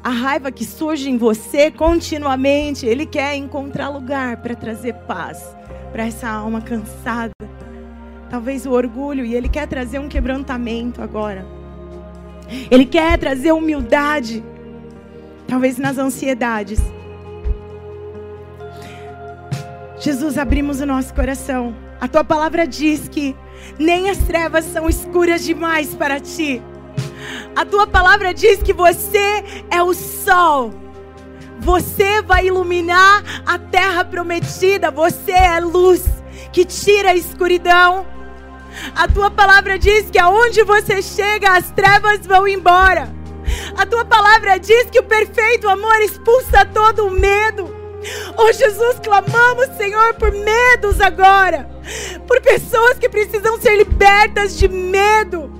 a 0.00 0.10
raiva 0.10 0.52
que 0.52 0.64
surge 0.64 1.10
em 1.10 1.18
você 1.18 1.72
continuamente, 1.72 2.86
ele 2.86 3.04
quer 3.04 3.34
encontrar 3.34 3.88
lugar 3.88 4.36
para 4.36 4.54
trazer 4.54 4.94
paz 5.08 5.56
para 5.90 6.06
essa 6.06 6.28
alma 6.28 6.60
cansada. 6.60 7.32
Talvez 8.30 8.66
o 8.66 8.70
orgulho 8.70 9.24
e 9.24 9.34
ele 9.34 9.48
quer 9.48 9.66
trazer 9.66 9.98
um 9.98 10.08
quebrantamento 10.08 11.02
agora. 11.02 11.44
Ele 12.70 12.86
quer 12.86 13.18
trazer 13.18 13.50
humildade. 13.50 14.40
Talvez 15.48 15.76
nas 15.76 15.98
ansiedades. 15.98 16.80
Jesus, 19.98 20.38
abrimos 20.38 20.80
o 20.80 20.86
nosso 20.86 21.12
coração. 21.12 21.74
A 22.00 22.06
tua 22.06 22.22
palavra 22.22 22.68
diz 22.68 23.08
que 23.08 23.34
nem 23.80 24.08
as 24.08 24.18
trevas 24.18 24.64
são 24.66 24.88
escuras 24.88 25.44
demais 25.44 25.92
para 25.92 26.20
ti. 26.20 26.62
A 27.54 27.64
tua 27.64 27.86
palavra 27.86 28.32
diz 28.32 28.62
que 28.62 28.72
você 28.72 29.44
é 29.70 29.82
o 29.82 29.92
sol. 29.94 30.72
Você 31.60 32.22
vai 32.22 32.46
iluminar 32.46 33.22
a 33.44 33.58
terra 33.58 34.04
prometida. 34.04 34.90
Você 34.90 35.32
é 35.32 35.60
luz 35.60 36.04
que 36.52 36.64
tira 36.64 37.10
a 37.10 37.14
escuridão. 37.14 38.06
A 38.94 39.08
tua 39.08 39.30
palavra 39.30 39.78
diz 39.78 40.10
que 40.10 40.18
aonde 40.18 40.62
você 40.62 41.02
chega, 41.02 41.56
as 41.56 41.70
trevas 41.70 42.26
vão 42.26 42.46
embora. 42.46 43.12
A 43.76 43.84
tua 43.84 44.04
palavra 44.04 44.58
diz 44.58 44.84
que 44.90 45.00
o 45.00 45.04
perfeito 45.04 45.68
amor 45.68 46.00
expulsa 46.00 46.64
todo 46.64 47.06
o 47.06 47.10
medo. 47.10 47.74
Oh 48.38 48.52
Jesus, 48.52 48.98
clamamos, 49.02 49.76
Senhor, 49.76 50.14
por 50.14 50.32
medos 50.32 51.00
agora, 51.00 51.68
por 52.26 52.40
pessoas 52.40 52.98
que 52.98 53.08
precisam 53.08 53.60
ser 53.60 53.76
libertas 53.76 54.56
de 54.56 54.68
medo. 54.68 55.59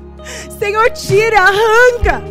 Senhor, 0.58 0.90
tira, 0.90 1.40
arranca, 1.40 2.22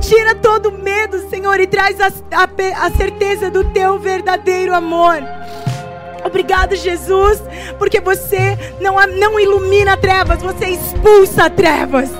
tira 0.00 0.34
todo 0.34 0.72
medo, 0.72 1.28
Senhor, 1.28 1.60
e 1.60 1.66
traz 1.66 2.00
a, 2.00 2.06
a, 2.06 2.86
a 2.86 2.90
certeza 2.90 3.50
do 3.50 3.64
teu 3.72 3.98
verdadeiro 3.98 4.74
amor. 4.74 5.22
Obrigado, 6.24 6.74
Jesus, 6.74 7.40
porque 7.78 8.00
você 8.00 8.58
não, 8.80 8.96
não 9.18 9.38
ilumina 9.38 9.96
trevas, 9.96 10.42
você 10.42 10.66
expulsa 10.66 11.48
trevas. 11.48 12.10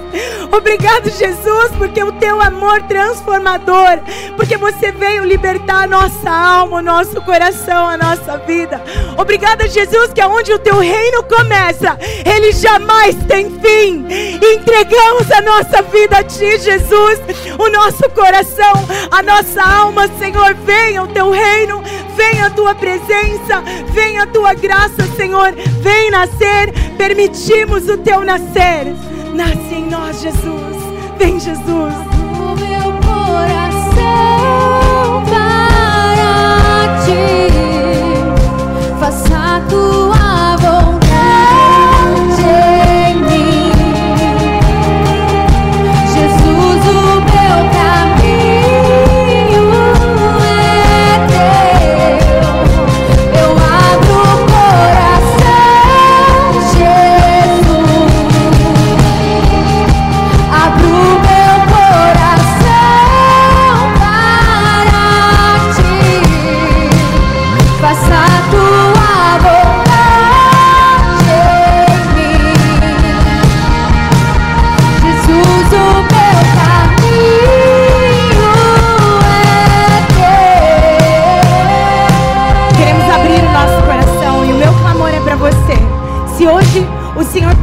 Obrigado, 0.57 1.11
Jesus, 1.11 1.71
porque 1.77 2.03
o 2.03 2.13
teu 2.13 2.41
amor 2.41 2.83
transformador, 2.83 3.99
porque 4.37 4.57
você 4.57 4.93
veio 4.93 5.25
libertar 5.25 5.85
a 5.85 5.87
nossa 5.87 6.31
alma, 6.31 6.79
o 6.79 6.83
nosso 6.83 7.21
coração, 7.23 7.87
a 7.87 7.97
nossa 7.97 8.39
vida. 8.39 8.81
Obrigado, 9.19 9.67
Jesus, 9.67 10.13
que 10.13 10.21
aonde 10.21 10.53
o 10.53 10.59
teu 10.59 10.79
reino 10.79 11.23
começa, 11.25 11.99
ele 12.25 12.53
jamais 12.53 13.17
tem 13.27 13.51
fim. 13.61 14.07
Entregamos 14.41 15.31
a 15.33 15.41
nossa 15.41 15.83
vida 15.83 16.19
a 16.19 16.25
ti, 16.25 16.59
Jesus, 16.59 17.21
o 17.59 17.69
nosso 17.69 18.09
coração, 18.11 18.73
a 19.11 19.23
nossa 19.23 19.63
alma, 19.63 20.09
Senhor, 20.19 20.55
venha 20.55 21.03
o 21.03 21.09
teu 21.09 21.31
reino, 21.31 21.83
venha 22.17 22.47
a 22.47 22.51
tua 22.51 22.75
presença, 22.75 23.63
venha 23.93 24.23
a 24.23 24.27
tua 24.27 24.55
graça, 24.55 25.07
Senhor, 25.17 25.53
vem 25.53 26.11
nascer, 26.11 26.73
permitimos 26.97 27.89
o 27.89 27.99
teu 27.99 28.25
nascer. 28.25 28.95
Nasce 29.35 29.75
em 29.75 29.87
nós, 29.89 30.23
Jesus. 30.23 30.77
Vem, 31.19 31.39
Jesus. 31.39 32.16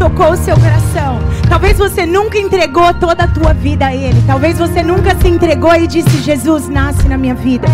Tocou 0.04 0.32
o 0.32 0.38
seu 0.38 0.56
coração. 0.56 1.18
Talvez 1.48 1.78
você 1.78 2.06
nunca 2.06 2.38
entregou 2.38 2.94
toda 2.96 3.24
a 3.24 3.28
tua 3.28 3.54
vida 3.54 3.86
a 3.86 3.96
Ele. 3.96 4.22
Talvez 4.28 4.58
você 4.58 4.84
nunca 4.84 5.16
se 5.16 5.30
entregou 5.30 5.74
e 5.76 5.88
disse: 5.88 6.22
Jesus, 6.22 6.68
nasce 6.68 7.08
na 7.08 7.18
minha 7.18 7.34
vida. 7.34 7.66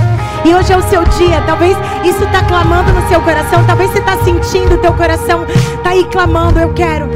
E 0.45 0.53
hoje 0.53 0.71
é 0.71 0.77
o 0.77 0.83
seu 0.83 1.03
dia. 1.05 1.41
Talvez 1.47 1.75
isso 2.05 2.23
está 2.23 2.43
clamando 2.43 2.91
no 2.93 3.07
seu 3.09 3.19
coração. 3.21 3.63
Talvez 3.65 3.89
você 3.89 3.99
está 3.99 4.15
sentindo 4.23 4.75
o 4.75 4.77
teu 4.77 4.93
coração 4.93 5.43
está 5.75 5.89
aí 5.89 6.05
clamando. 6.11 6.59
Eu 6.59 6.71
quero 6.71 7.09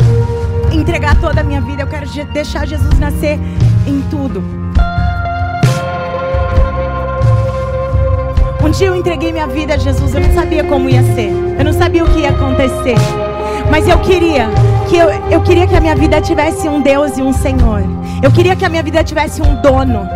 entregar 0.72 1.16
toda 1.22 1.42
a 1.42 1.44
minha 1.44 1.62
vida. 1.62 1.84
Eu 1.84 1.88
quero 1.88 2.08
deixar 2.34 2.66
Jesus 2.66 2.98
nascer 2.98 3.40
em 3.86 4.02
tudo. 4.10 4.44
Um 8.64 8.72
dia 8.72 8.88
eu 8.88 8.96
entreguei 8.96 9.32
minha 9.34 9.46
vida 9.46 9.74
a 9.74 9.78
Jesus, 9.78 10.16
eu 10.16 10.22
não 10.22 10.34
sabia 10.34 10.64
como 10.64 10.90
ia 10.90 11.04
ser, 11.14 11.34
eu 11.60 11.66
não 11.66 11.74
sabia 11.74 12.02
o 12.02 12.08
que 12.08 12.20
ia 12.20 12.30
acontecer, 12.30 12.96
mas 13.74 13.88
eu 13.88 13.98
queria 14.02 14.50
que 14.88 14.96
eu, 14.96 15.10
eu 15.32 15.42
queria 15.42 15.66
que 15.66 15.76
a 15.76 15.82
minha 15.82 15.96
vida 15.96 16.22
tivesse 16.22 16.70
um 16.70 16.80
Deus 16.80 17.18
e 17.18 17.24
um 17.24 17.34
Senhor. 17.34 17.82
Eu 18.22 18.32
queria 18.32 18.56
que 18.56 18.64
a 18.64 18.70
minha 18.70 18.84
vida 18.84 19.04
tivesse 19.04 19.42
um 19.42 19.60
dono. 19.64 20.08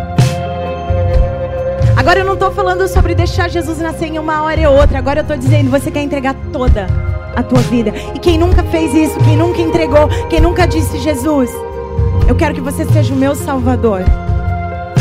Agora 1.96 2.20
eu 2.20 2.24
não 2.24 2.34
estou 2.34 2.52
falando 2.52 2.86
sobre 2.86 3.16
deixar 3.16 3.50
Jesus 3.50 3.80
nascer 3.80 4.06
em 4.06 4.18
uma 4.20 4.44
hora 4.44 4.60
e 4.60 4.66
outra. 4.68 4.98
Agora 4.98 5.18
eu 5.18 5.22
estou 5.22 5.36
dizendo, 5.36 5.72
você 5.72 5.90
quer 5.90 6.02
entregar 6.02 6.36
toda 6.52 6.86
a 7.34 7.42
tua 7.42 7.58
vida. 7.62 7.92
E 8.14 8.20
quem 8.20 8.38
nunca 8.38 8.62
fez 8.62 8.94
isso, 8.94 9.18
quem 9.24 9.36
nunca 9.36 9.60
entregou, 9.60 10.06
quem 10.30 10.40
nunca 10.40 10.64
disse 10.64 10.96
Jesus, 11.00 11.50
eu 12.28 12.36
quero 12.36 12.54
que 12.54 12.60
você 12.60 12.84
seja 12.84 13.12
o 13.12 13.16
meu 13.16 13.34
Salvador. 13.34 14.04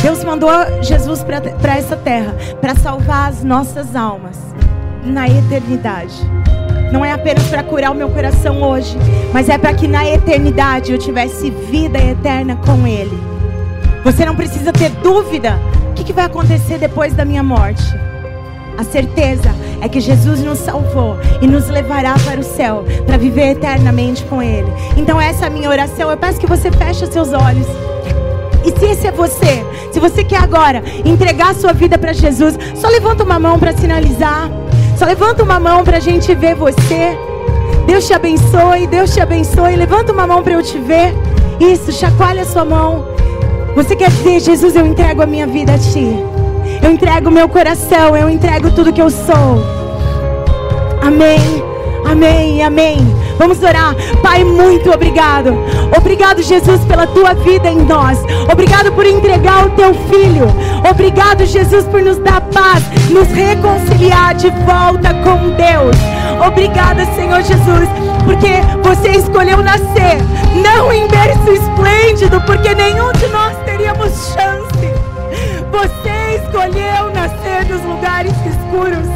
Deus 0.02 0.24
mandou 0.24 0.50
Jesus 0.82 1.24
para 1.24 1.78
essa 1.78 1.96
terra 1.96 2.36
para 2.60 2.74
salvar 2.74 3.30
as 3.30 3.44
nossas 3.44 3.96
almas 3.96 4.36
na 5.04 5.30
eternidade. 5.30 6.26
Não 6.92 7.04
é 7.04 7.12
apenas 7.12 7.44
para 7.48 7.64
curar 7.64 7.92
o 7.92 7.96
meu 7.96 8.10
coração 8.10 8.62
hoje, 8.62 8.98
mas 9.34 9.50
é 9.50 9.58
para 9.58 9.74
que 9.74 9.88
na 9.88 10.08
eternidade 10.08 10.92
eu 10.92 10.98
tivesse 10.98 11.50
vida 11.50 12.00
eterna 12.00 12.56
com 12.66 12.88
Ele. 12.88 13.18
Você 14.04 14.26
não 14.26 14.36
precisa 14.36 14.72
ter 14.72 14.90
dúvida 14.90 15.60
o 15.92 15.94
que, 15.94 16.04
que 16.04 16.14
vai 16.14 16.26
acontecer 16.26 16.78
depois 16.78 17.14
da 17.14 17.26
minha 17.26 17.44
morte. 17.44 17.84
A 18.78 18.84
certeza 18.84 19.50
é 19.82 19.90
que 19.90 20.00
Jesus 20.00 20.40
nos 20.42 20.60
salvou 20.60 21.18
e 21.42 21.48
nos 21.48 21.68
levará 21.68 22.16
para 22.24 22.40
o 22.40 22.44
céu 22.44 22.86
para 23.06 23.18
viver 23.18 23.52
eternamente 23.52 24.24
com 24.26 24.42
Ele. 24.42 24.72
Então 24.96 25.20
essa 25.20 25.46
é 25.46 25.48
a 25.48 25.52
minha 25.52 25.70
oração. 25.70 26.10
Eu 26.10 26.18
peço 26.18 26.40
que 26.40 26.48
você 26.48 26.72
feche 26.72 27.04
os 27.04 27.10
seus 27.10 27.34
olhos. 27.34 27.68
E 28.64 28.80
se 28.80 28.86
esse 28.86 29.08
é 29.08 29.12
você, 29.12 29.66
se 29.92 30.00
você 30.00 30.24
quer 30.24 30.40
agora 30.40 30.84
entregar 31.04 31.52
a 31.52 31.54
sua 31.54 31.74
vida 31.74 31.98
para 31.98 32.14
Jesus, 32.14 32.58
só 32.76 32.88
levanta 32.88 33.24
uma 33.24 33.40
mão 33.40 33.58
para 33.58 33.72
sinalizar. 33.72 34.50
Só 34.98 35.06
levanta 35.06 35.44
uma 35.44 35.60
mão 35.60 35.84
para 35.84 35.98
a 35.98 36.00
gente 36.00 36.34
ver 36.34 36.56
você. 36.56 37.16
Deus 37.86 38.08
te 38.08 38.14
abençoe, 38.14 38.88
Deus 38.88 39.14
te 39.14 39.22
abençoe. 39.22 39.76
Levanta 39.76 40.12
uma 40.12 40.26
mão 40.26 40.42
para 40.42 40.54
eu 40.54 40.64
te 40.64 40.80
ver. 40.80 41.14
Isso, 41.60 41.92
chacoalha 41.92 42.42
a 42.42 42.46
sua 42.46 42.66
mão. 42.66 43.06
Você 43.76 43.96
quer 43.96 44.10
dizer, 44.10 44.40
Jesus, 44.40 44.76
eu 44.76 44.88
entrego 44.88 45.22
a 45.22 45.28
minha 45.28 45.46
vida 45.46 45.76
a 45.76 45.78
Ti. 45.78 46.18
Eu 46.82 46.92
entrego 46.92 47.30
o 47.30 47.32
meu 47.32 47.48
coração, 47.48 48.18
eu 48.18 48.28
entrego 48.28 48.72
tudo 48.72 48.92
que 48.92 49.02
eu 49.02 49.12
sou. 49.12 49.64
Amém, 51.00 51.40
amém, 52.04 52.64
amém. 52.64 52.98
Vamos 53.38 53.62
orar. 53.62 53.96
Pai, 54.22 54.44
muito 54.44 54.92
obrigado. 54.92 55.56
Obrigado, 55.96 56.42
Jesus, 56.42 56.84
pela 56.86 57.08
tua 57.08 57.34
vida 57.34 57.70
em 57.70 57.78
nós. 57.84 58.20
Obrigado 58.52 58.92
por 58.92 59.06
entregar 59.06 59.66
o 59.66 59.70
teu 59.72 59.94
filho. 59.94 60.48
Obrigado, 60.90 61.46
Jesus, 61.46 61.86
por 61.86 62.02
nos 62.02 62.18
dar 62.18 62.42
paz, 62.42 62.84
nos 63.10 63.28
reconciliar 63.30 64.36
de 64.36 64.50
volta 64.66 65.14
com 65.24 65.50
Deus. 65.52 65.96
Obrigada, 66.46 67.06
Senhor 67.16 67.42
Jesus, 67.42 67.90
porque 68.26 68.62
você 68.84 69.20
escolheu 69.20 69.62
nascer, 69.64 70.18
não 70.64 70.92
em 70.92 71.08
berço 71.08 71.52
esplêndido, 71.52 72.42
porque 72.42 72.74
nenhum 72.74 73.12
de 73.14 73.28
nós 73.28 73.56
teríamos 73.66 74.34
chance. 74.34 74.68
Você 75.72 76.42
escolheu 76.44 77.12
nascer 77.14 77.66
nos 77.70 77.84
lugares 77.84 78.34
escuros, 78.46 79.08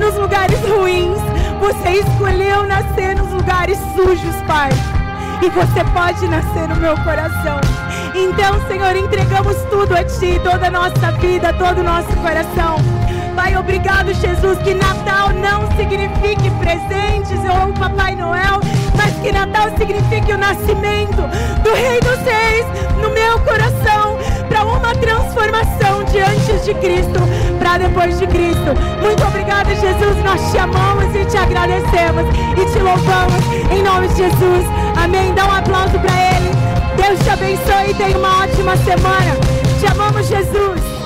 nos 0.00 0.14
lugares 0.16 0.58
ruins. 0.68 1.27
Você 1.58 1.90
escolheu 1.90 2.66
nascer 2.66 3.16
nos 3.16 3.32
lugares 3.32 3.78
sujos, 3.94 4.34
Pai. 4.46 4.70
E 5.42 5.48
você 5.50 5.84
pode 5.92 6.26
nascer 6.28 6.68
no 6.68 6.76
meu 6.76 6.96
coração. 6.98 7.60
Então, 8.14 8.66
Senhor, 8.66 8.96
entregamos 8.96 9.56
tudo 9.70 9.94
a 9.94 10.04
Ti, 10.04 10.40
toda 10.42 10.66
a 10.66 10.70
nossa 10.70 11.12
vida, 11.20 11.52
todo 11.52 11.78
o 11.78 11.84
nosso 11.84 12.14
coração. 12.16 12.76
Pai, 13.36 13.56
obrigado, 13.56 14.12
Jesus, 14.14 14.58
que 14.58 14.74
Natal 14.74 15.30
não 15.30 15.70
signifique 15.76 16.50
presentes 16.58 17.38
ou 17.48 17.72
Papai 17.74 18.16
Noel, 18.16 18.60
mas 18.98 19.14
que 19.22 19.32
Natal 19.32 19.70
signifique 19.78 20.32
o 20.32 20.36
nascimento 20.36 21.22
do 21.62 21.72
Rei 21.72 22.00
dos 22.00 22.18
Reis 22.18 22.66
no 23.00 23.08
meu 23.10 23.38
coração, 23.40 24.18
para 24.48 24.64
uma 24.64 24.94
transformação 24.96 26.04
de 26.04 26.18
antes 26.18 26.64
de 26.64 26.74
Cristo 26.74 27.48
para 27.68 27.78
depois 27.78 28.18
de 28.18 28.26
Cristo. 28.26 28.74
Muito 29.00 29.22
obrigada, 29.24 29.74
Jesus. 29.74 30.16
Nós 30.24 30.50
te 30.50 30.58
amamos 30.58 31.14
e 31.14 31.24
te 31.26 31.36
agradecemos 31.36 32.24
e 32.56 32.72
te 32.72 32.78
louvamos 32.78 33.44
em 33.70 33.82
nome 33.82 34.08
de 34.08 34.16
Jesus. 34.16 34.64
Amém. 34.96 35.34
Dá 35.34 35.46
um 35.46 35.52
aplauso 35.52 35.98
para 35.98 36.36
Ele. 36.36 36.50
Deus 36.96 37.18
te 37.20 37.30
abençoe 37.30 37.90
e 37.90 37.94
tenha 37.94 38.18
uma 38.18 38.42
ótima 38.44 38.76
semana. 38.78 39.36
Te 39.78 39.86
amamos, 39.86 40.26
Jesus. 40.26 40.97